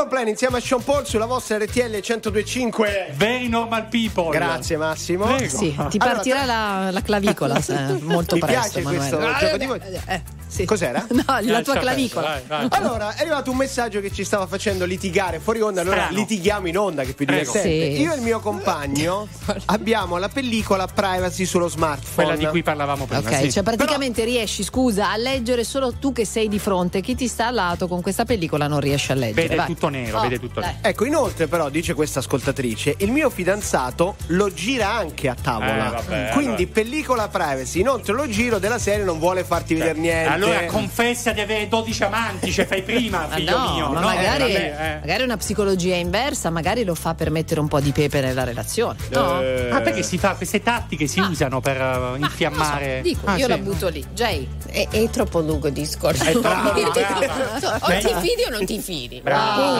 Simple 0.00 0.08
Plan 0.08 0.28
insieme 0.28 0.56
a 0.56 0.60
Sean 0.60 0.82
Paul 0.82 1.06
sulla 1.06 1.26
vostra 1.26 1.58
RTL 1.58 1.90
1025. 1.90 3.12
Very 3.16 3.48
normal 3.48 3.86
people. 3.88 4.30
Grazie 4.30 4.78
Massimo. 4.78 5.26
Prego. 5.26 5.54
Sì, 5.56 5.68
ti 5.74 5.76
Allora, 5.98 6.14
partirà 6.14 6.44
la, 6.46 6.90
la 6.90 7.02
clavicola 7.02 7.60
se- 7.60 7.98
molto 8.00 8.36
Ti 8.36 8.40
presto, 8.40 8.80
piace 8.80 8.82
questo 8.82 9.16
Emanuele. 9.18 9.38
gioco 9.38 9.56
di 9.58 9.66
voi? 9.66 9.80
Eh, 9.80 10.14
eh, 10.14 10.22
sì. 10.46 10.64
Cos'era? 10.64 11.06
No, 11.20 11.38
la 11.42 11.62
tua 11.62 11.76
clavicola. 11.76 12.40
vai, 12.46 12.66
vai. 12.68 12.80
Allora, 12.80 13.14
è 13.14 13.20
arrivato 13.20 13.50
un 13.50 13.56
messaggio 13.58 14.00
che 14.00 14.10
ci 14.10 14.24
stava 14.24 14.46
facendo 14.46 14.84
litigare 14.86 15.38
fuori 15.38 15.60
onda, 15.60 15.82
allora 15.82 15.96
Strano. 16.04 16.16
litighiamo 16.16 16.66
in 16.66 16.78
onda 16.78 17.02
che 17.02 17.12
più 17.12 17.26
divertente. 17.26 17.94
Sì. 17.94 18.00
Io 18.00 18.12
e 18.12 18.16
il 18.16 18.22
mio 18.22 18.40
compagno 18.40 19.28
abbiamo 19.66 20.16
la 20.16 20.28
pellicola 20.28 20.86
privacy 20.86 21.44
sullo 21.44 21.68
smartphone. 21.68 22.14
Quella 22.14 22.36
di 22.36 22.46
cui 22.46 22.62
parlavamo 22.62 23.04
prima. 23.04 23.20
Ok, 23.28 23.40
sì. 23.42 23.52
cioè 23.52 23.62
praticamente 23.62 24.24
riesci, 24.24 24.62
scusa, 24.64 25.10
a 25.10 25.16
leggere 25.16 25.62
solo 25.62 25.92
tu 25.92 26.12
che 26.12 26.24
sei 26.24 26.48
di 26.48 26.58
fronte. 26.58 27.00
Chi 27.02 27.14
ti 27.14 27.28
sta 27.28 27.48
al 27.48 27.54
lato 27.54 27.86
con 27.86 28.00
questa 28.00 28.24
pellicola 28.24 28.66
non 28.66 28.80
riesce 28.80 29.12
a 29.12 29.16
leggere. 29.16 29.42
Vede 29.42 29.56
Vai. 29.56 29.66
tutto 29.66 29.88
nero, 29.90 30.18
Oh, 30.18 30.22
vede 30.22 30.38
tutto 30.38 30.60
nero. 30.60 30.76
Ecco, 30.80 31.04
inoltre 31.04 31.46
però, 31.46 31.68
dice 31.68 31.94
questa 31.94 32.20
ascoltatrice, 32.20 32.94
il 32.98 33.10
mio 33.10 33.28
fidanzato 33.30 34.16
lo 34.28 34.52
gira 34.52 34.90
anche 34.92 35.28
a 35.28 35.34
tavola. 35.40 35.86
Eh, 35.88 35.90
vabbè, 35.90 36.30
Quindi 36.32 36.62
allora. 36.62 36.70
pellicola 36.72 37.28
privacy, 37.28 37.80
inoltre 37.80 38.12
lo 38.14 38.28
giro 38.28 38.58
della 38.58 38.78
serie 38.78 39.04
non 39.04 39.18
vuole 39.18 39.44
farti 39.44 39.74
vedere 39.74 39.98
niente. 39.98 40.32
Allora 40.32 40.64
confessa 40.66 41.32
di 41.32 41.40
avere 41.40 41.68
12 41.68 42.02
amanti, 42.04 42.52
ce 42.52 42.64
fai 42.66 42.82
prima, 42.82 43.26
Ma 43.28 43.34
figlio 43.36 43.58
no, 43.58 43.72
mio. 43.74 43.88
ma 43.90 44.00
no? 44.00 44.06
magari, 44.06 44.42
Eh, 44.44 44.70
vabbè, 44.70 44.94
eh. 44.94 44.98
magari 45.00 45.22
una 45.24 45.36
psicologia 45.36 45.96
inversa, 45.96 46.50
magari 46.50 46.84
lo 46.84 46.94
fa 46.94 47.14
per 47.14 47.30
mettere 47.30 47.60
un 47.60 47.68
po' 47.68 47.80
di 47.80 47.92
pepe 47.92 48.20
nella 48.20 48.44
relazione. 48.44 48.96
No? 49.10 49.36
Ah, 49.38 49.80
perché 49.80 50.02
si 50.02 50.18
fa 50.18 50.34
queste 50.34 50.62
tattiche 50.62 51.06
si 51.06 51.20
usano 51.20 51.60
per 51.60 51.76
eh, 51.80 52.18
infiammare. 52.18 53.00
Dico, 53.02 53.26
Ah, 53.26 53.36
io 53.36 53.44
sì. 53.44 53.48
la 53.50 53.58
butto 53.58 53.88
lì. 53.88 54.04
Jay. 54.14 54.46
È, 54.66 54.86
è 54.90 55.10
troppo 55.10 55.40
lungo 55.40 55.66
il 55.66 55.72
discorso. 55.72 56.24
È 56.24 56.32
brava, 56.38 56.70
o 56.70 56.90
brava. 56.90 57.98
ti 57.98 58.14
fidi 58.20 58.44
o 58.46 58.50
non 58.50 58.64
ti 58.64 58.78
fidi. 58.80 59.20
Brava. 59.20 59.79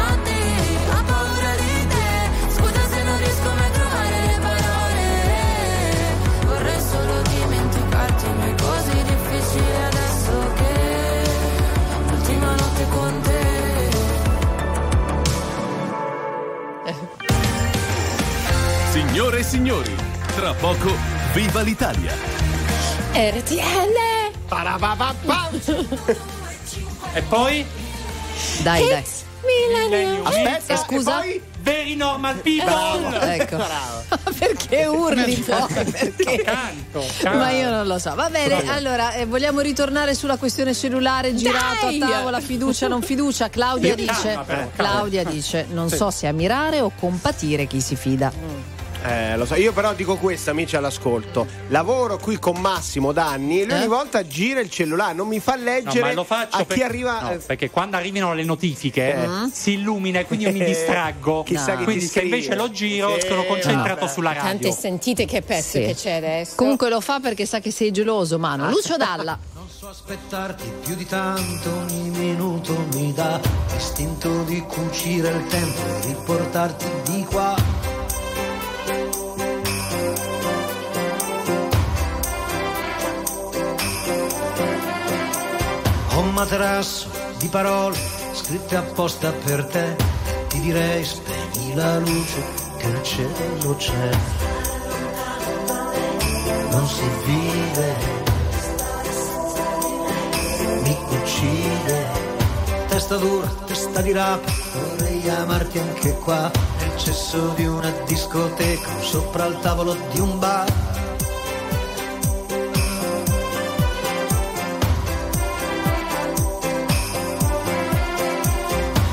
con 12.91 13.21
te. 13.21 13.39
Signore 18.91 19.39
e 19.39 19.43
signori, 19.43 19.95
tra 20.35 20.53
poco 20.53 20.91
viva 21.33 21.61
l'Italia! 21.61 22.13
RTL. 23.13 23.97
E 27.13 27.21
poi? 27.23 27.65
Dai, 28.63 28.87
dai. 28.87 29.03
Millennium. 29.45 30.25
Aspetta, 30.25 30.75
scusa. 30.77 31.23
Very 31.61 31.95
normal 31.95 32.35
people. 32.37 33.33
Ecco. 33.33 33.57
Perché 34.37 34.85
urli 34.85 35.35
poi? 35.35 35.83
Perché? 35.91 36.41
Canto, 36.43 37.05
Ma 37.23 37.51
io 37.51 37.69
non 37.69 37.85
lo 37.85 37.99
so. 37.99 38.15
Va 38.15 38.29
bene, 38.29 38.67
allora 38.69 39.13
eh, 39.13 39.25
vogliamo 39.25 39.59
ritornare 39.61 40.15
sulla 40.15 40.37
questione 40.37 40.73
cellulare 40.73 41.35
girato 41.35 41.85
Dai! 41.85 42.01
a 42.01 42.07
tavola, 42.07 42.39
fiducia, 42.39 42.87
non 42.87 43.01
fiducia. 43.03 43.49
Claudia 43.49 43.93
dice: 43.95 44.11
calma, 44.13 44.43
però, 44.43 44.69
calma. 44.75 44.91
Claudia 44.91 45.23
dice: 45.23 45.65
Non 45.69 45.89
Sì. 45.89 45.95
so 45.97 46.09
se 46.09 46.27
ammirare 46.27 46.81
o 46.81 46.91
compatire 46.99 47.67
chi 47.67 47.79
si 47.81 47.95
fida. 47.95 48.31
Eh, 49.03 49.35
lo 49.35 49.45
so, 49.45 49.55
io 49.55 49.73
però 49.73 49.93
dico 49.93 50.15
questo, 50.17 50.51
amici 50.51 50.75
all'ascolto. 50.75 51.47
Lavoro 51.69 52.17
qui 52.17 52.37
con 52.37 52.59
Massimo 52.59 53.11
da 53.11 53.29
anni 53.29 53.61
e 53.61 53.65
lui 53.65 53.73
Eh? 53.73 53.77
ogni 53.79 53.87
volta 53.87 54.25
gira 54.27 54.59
il 54.59 54.69
cellulare, 54.69 55.13
non 55.13 55.27
mi 55.27 55.39
fa 55.39 55.55
No, 55.55 55.63
leggere 55.63 56.01
ma 56.01 56.13
lo 56.13 56.23
faccio 56.23 56.57
a 56.57 56.65
chi 56.65 56.83
arriva. 56.83 57.19
no, 57.21 57.31
eh, 57.31 57.37
perché 57.37 57.71
quando 57.71 57.97
arrivano 57.97 58.33
le 58.35 58.43
notifiche 58.43 59.13
Eh. 59.15 59.27
si 59.51 59.71
illumina 59.73 60.19
e 60.19 60.25
quindi 60.25 60.45
io 60.45 60.51
mi 60.51 60.63
distraggo. 60.63 61.41
Chissà 61.43 61.77
chi 61.77 61.83
quindi 61.83 62.05
ti 62.05 62.11
se 62.11 62.21
invece 62.21 62.55
lo 62.55 62.69
giro 62.69 63.17
Sì, 63.19 63.27
sono 63.27 63.43
concentrato 63.45 64.07
sulla 64.07 64.33
radio. 64.33 64.49
Tante 64.49 64.71
sentite 64.71 65.25
che 65.25 65.41
pezzo 65.41 65.79
Sì. 65.79 65.85
che 65.85 65.95
c'è 65.95 66.11
adesso. 66.11 66.53
Comunque 66.55 66.89
lo 66.89 67.01
fa 67.01 67.19
perché 67.19 67.45
sa 67.47 67.59
che 67.59 67.71
sei 67.71 67.89
geloso, 67.91 68.37
Mano. 68.37 68.69
Lucio 68.69 68.97
Dalla. 68.97 69.37
Non 69.61 69.67
so 69.69 69.89
aspettarti 69.89 70.71
più 70.85 70.93
di 70.95 71.05
tanto, 71.07 71.69
ogni 71.71 72.09
minuto 72.09 72.85
mi 72.93 73.11
dà 73.13 73.39
l'istinto 73.73 74.43
di 74.43 74.59
cucire 74.61 75.29
il 75.29 75.47
tempo 75.47 75.81
e 75.81 76.05
riportarti 76.07 76.85
di 77.11 77.23
qua. 77.25 77.70
Un 86.21 86.33
materasso 86.33 87.09
di 87.37 87.47
parole 87.47 87.97
scritte 88.33 88.75
apposta 88.75 89.31
per 89.31 89.65
te, 89.65 89.95
ti 90.47 90.59
direi 90.59 91.03
spegni 91.03 91.73
la 91.73 91.97
luce 91.97 92.43
che 92.77 92.87
il 92.87 93.03
cielo 93.03 93.75
c'è. 93.75 94.09
Non 96.69 96.87
si 96.87 97.03
vive 97.25 97.95
mi 100.83 100.97
uccide. 101.09 102.29
Testa 102.87 103.15
dura, 103.17 103.47
testa 103.65 104.01
di 104.01 104.11
rapa, 104.11 104.51
vorrei 104.73 105.29
amarti 105.29 105.79
anche 105.79 106.17
qua, 106.17 106.51
nel 106.79 106.97
cesso 106.97 107.53
di 107.55 107.65
una 107.65 107.89
discoteca, 108.05 108.89
sopra 108.99 109.45
il 109.45 109.57
tavolo 109.61 109.95
di 110.11 110.19
un 110.19 110.37
bar. 110.39 111.00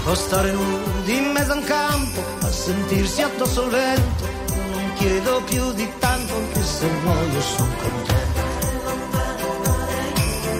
O 0.08 0.14
stare 0.14 0.52
nudi 0.52 1.16
in 1.18 1.32
mezzo 1.32 1.52
a 1.52 1.56
un 1.56 1.64
campo, 1.64 2.24
a 2.40 2.50
sentirsi 2.50 3.20
addosso 3.20 3.64
al 3.64 3.70
vento, 3.70 4.24
non 4.72 4.92
chiedo 4.94 5.42
più 5.42 5.70
di 5.72 5.86
tanto, 5.98 6.34
anche 6.34 6.62
se 6.62 6.86
muoio 7.02 7.40
sono 7.42 7.74
contento. 7.82 8.40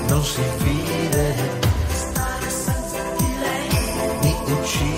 Non 0.08 0.22
si 0.22 0.42
vide 0.58 1.34
mi 4.20 4.52
uccide. 4.52 4.97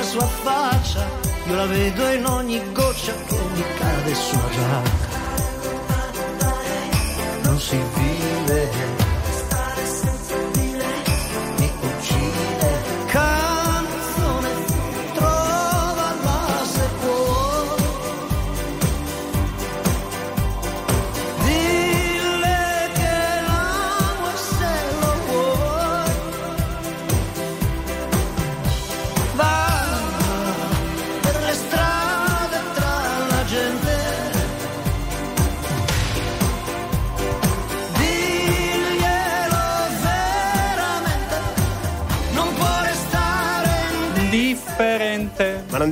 La 0.00 0.06
sua 0.06 0.26
faccia, 0.26 1.06
io 1.46 1.54
la 1.54 1.66
vedo 1.66 2.08
in 2.08 2.24
ogni 2.24 2.72
goccia 2.72 3.12
che 3.26 3.38
mi 3.52 3.62
cade 3.76 4.14
sulla 4.14 4.48
giacca. 4.48 4.99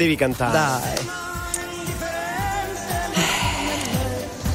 Devi 0.09 0.17
cantare. 0.17 0.53
Dai. 0.53 1.27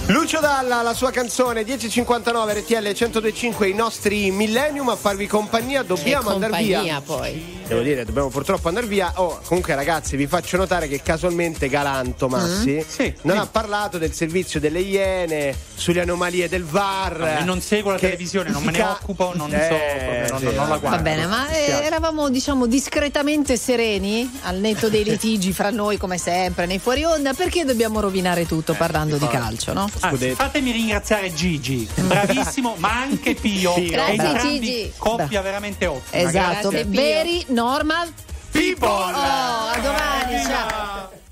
Lucio 0.07 0.39
Dalla, 0.39 0.81
la 0.81 0.93
sua 0.93 1.11
canzone 1.11 1.63
1059 1.63 2.53
RTL 2.55 2.73
1025 2.73 3.67
i 3.67 3.73
nostri 3.73 4.31
millennium 4.31 4.89
a 4.89 4.95
farvi 4.95 5.27
compagnia, 5.27 5.83
dobbiamo 5.83 6.29
andare 6.29 6.61
via. 6.61 6.79
compagnia, 6.79 7.01
poi. 7.01 7.61
Devo 7.67 7.81
dire, 7.81 8.05
dobbiamo 8.05 8.27
purtroppo 8.29 8.67
andare 8.67 8.85
via. 8.87 9.11
Oh, 9.15 9.39
comunque 9.45 9.73
ragazzi, 9.75 10.15
vi 10.15 10.27
faccio 10.27 10.57
notare 10.57 10.87
che 10.87 11.01
casualmente 11.01 11.67
Galanto 11.69 12.27
Massi 12.27 12.85
Mm. 13.01 13.07
non 13.23 13.37
ha 13.37 13.45
parlato 13.47 13.97
del 13.97 14.13
servizio 14.13 14.59
delle 14.59 14.79
Iene, 14.79 15.55
sulle 15.75 16.01
anomalie 16.01 16.47
del 16.49 16.63
VAR. 16.63 17.37
No, 17.39 17.45
non 17.45 17.61
seguo 17.61 17.91
la 17.91 17.97
televisione, 17.99 18.49
non 18.49 18.63
me 18.63 18.71
ne 18.71 18.77
ca- 18.77 18.91
occupo, 19.01 19.31
non 19.35 19.49
so, 19.49 19.55
Eh, 19.55 19.67
proprio, 19.67 20.27
non- 20.29 20.39
sì, 20.39 20.55
non 20.57 20.69
la 20.69 20.75
eh. 20.75 20.79
guardo. 20.79 20.89
Va 20.97 21.01
bene, 21.01 21.25
ma 21.25 21.49
eh, 21.49 21.71
eravamo 21.83 22.29
diciamo 22.29 22.65
discretamente 22.67 23.57
sereni 23.57 24.29
al 24.43 24.57
netto 24.57 24.89
dei 24.89 25.03
litigi 25.03 25.53
fra 25.53 25.69
noi 25.69 25.97
come 25.97 26.17
sempre 26.17 26.65
nei 26.65 26.79
fuori 26.79 27.03
onda 27.03 27.33
perché 27.33 27.63
dobbiamo 27.65 27.99
rovinare 27.99 28.45
tutto 28.45 28.73
parlando 28.73 29.17
di 29.17 29.27
calcio, 29.27 29.73
no? 29.73 29.89
Anzi, 30.01 30.31
fatemi 30.31 30.71
ringraziare 30.71 31.33
Gigi, 31.33 31.87
bravissimo, 31.95 32.75
ma 32.77 33.01
anche 33.01 33.33
Pio. 33.35 33.73
Pio. 33.73 33.89
Grazie, 33.91 34.39
Gigi. 34.59 34.91
Coppia 34.97 35.41
veramente 35.41 35.85
ottima. 35.85 36.29
Esatto, 36.29 36.69
grazie. 36.69 36.85
Normal 37.53 38.07
People. 38.53 38.87
Oh, 38.87 39.71
a 39.73 39.81
domani, 39.81 40.43
ciao. 40.45 41.22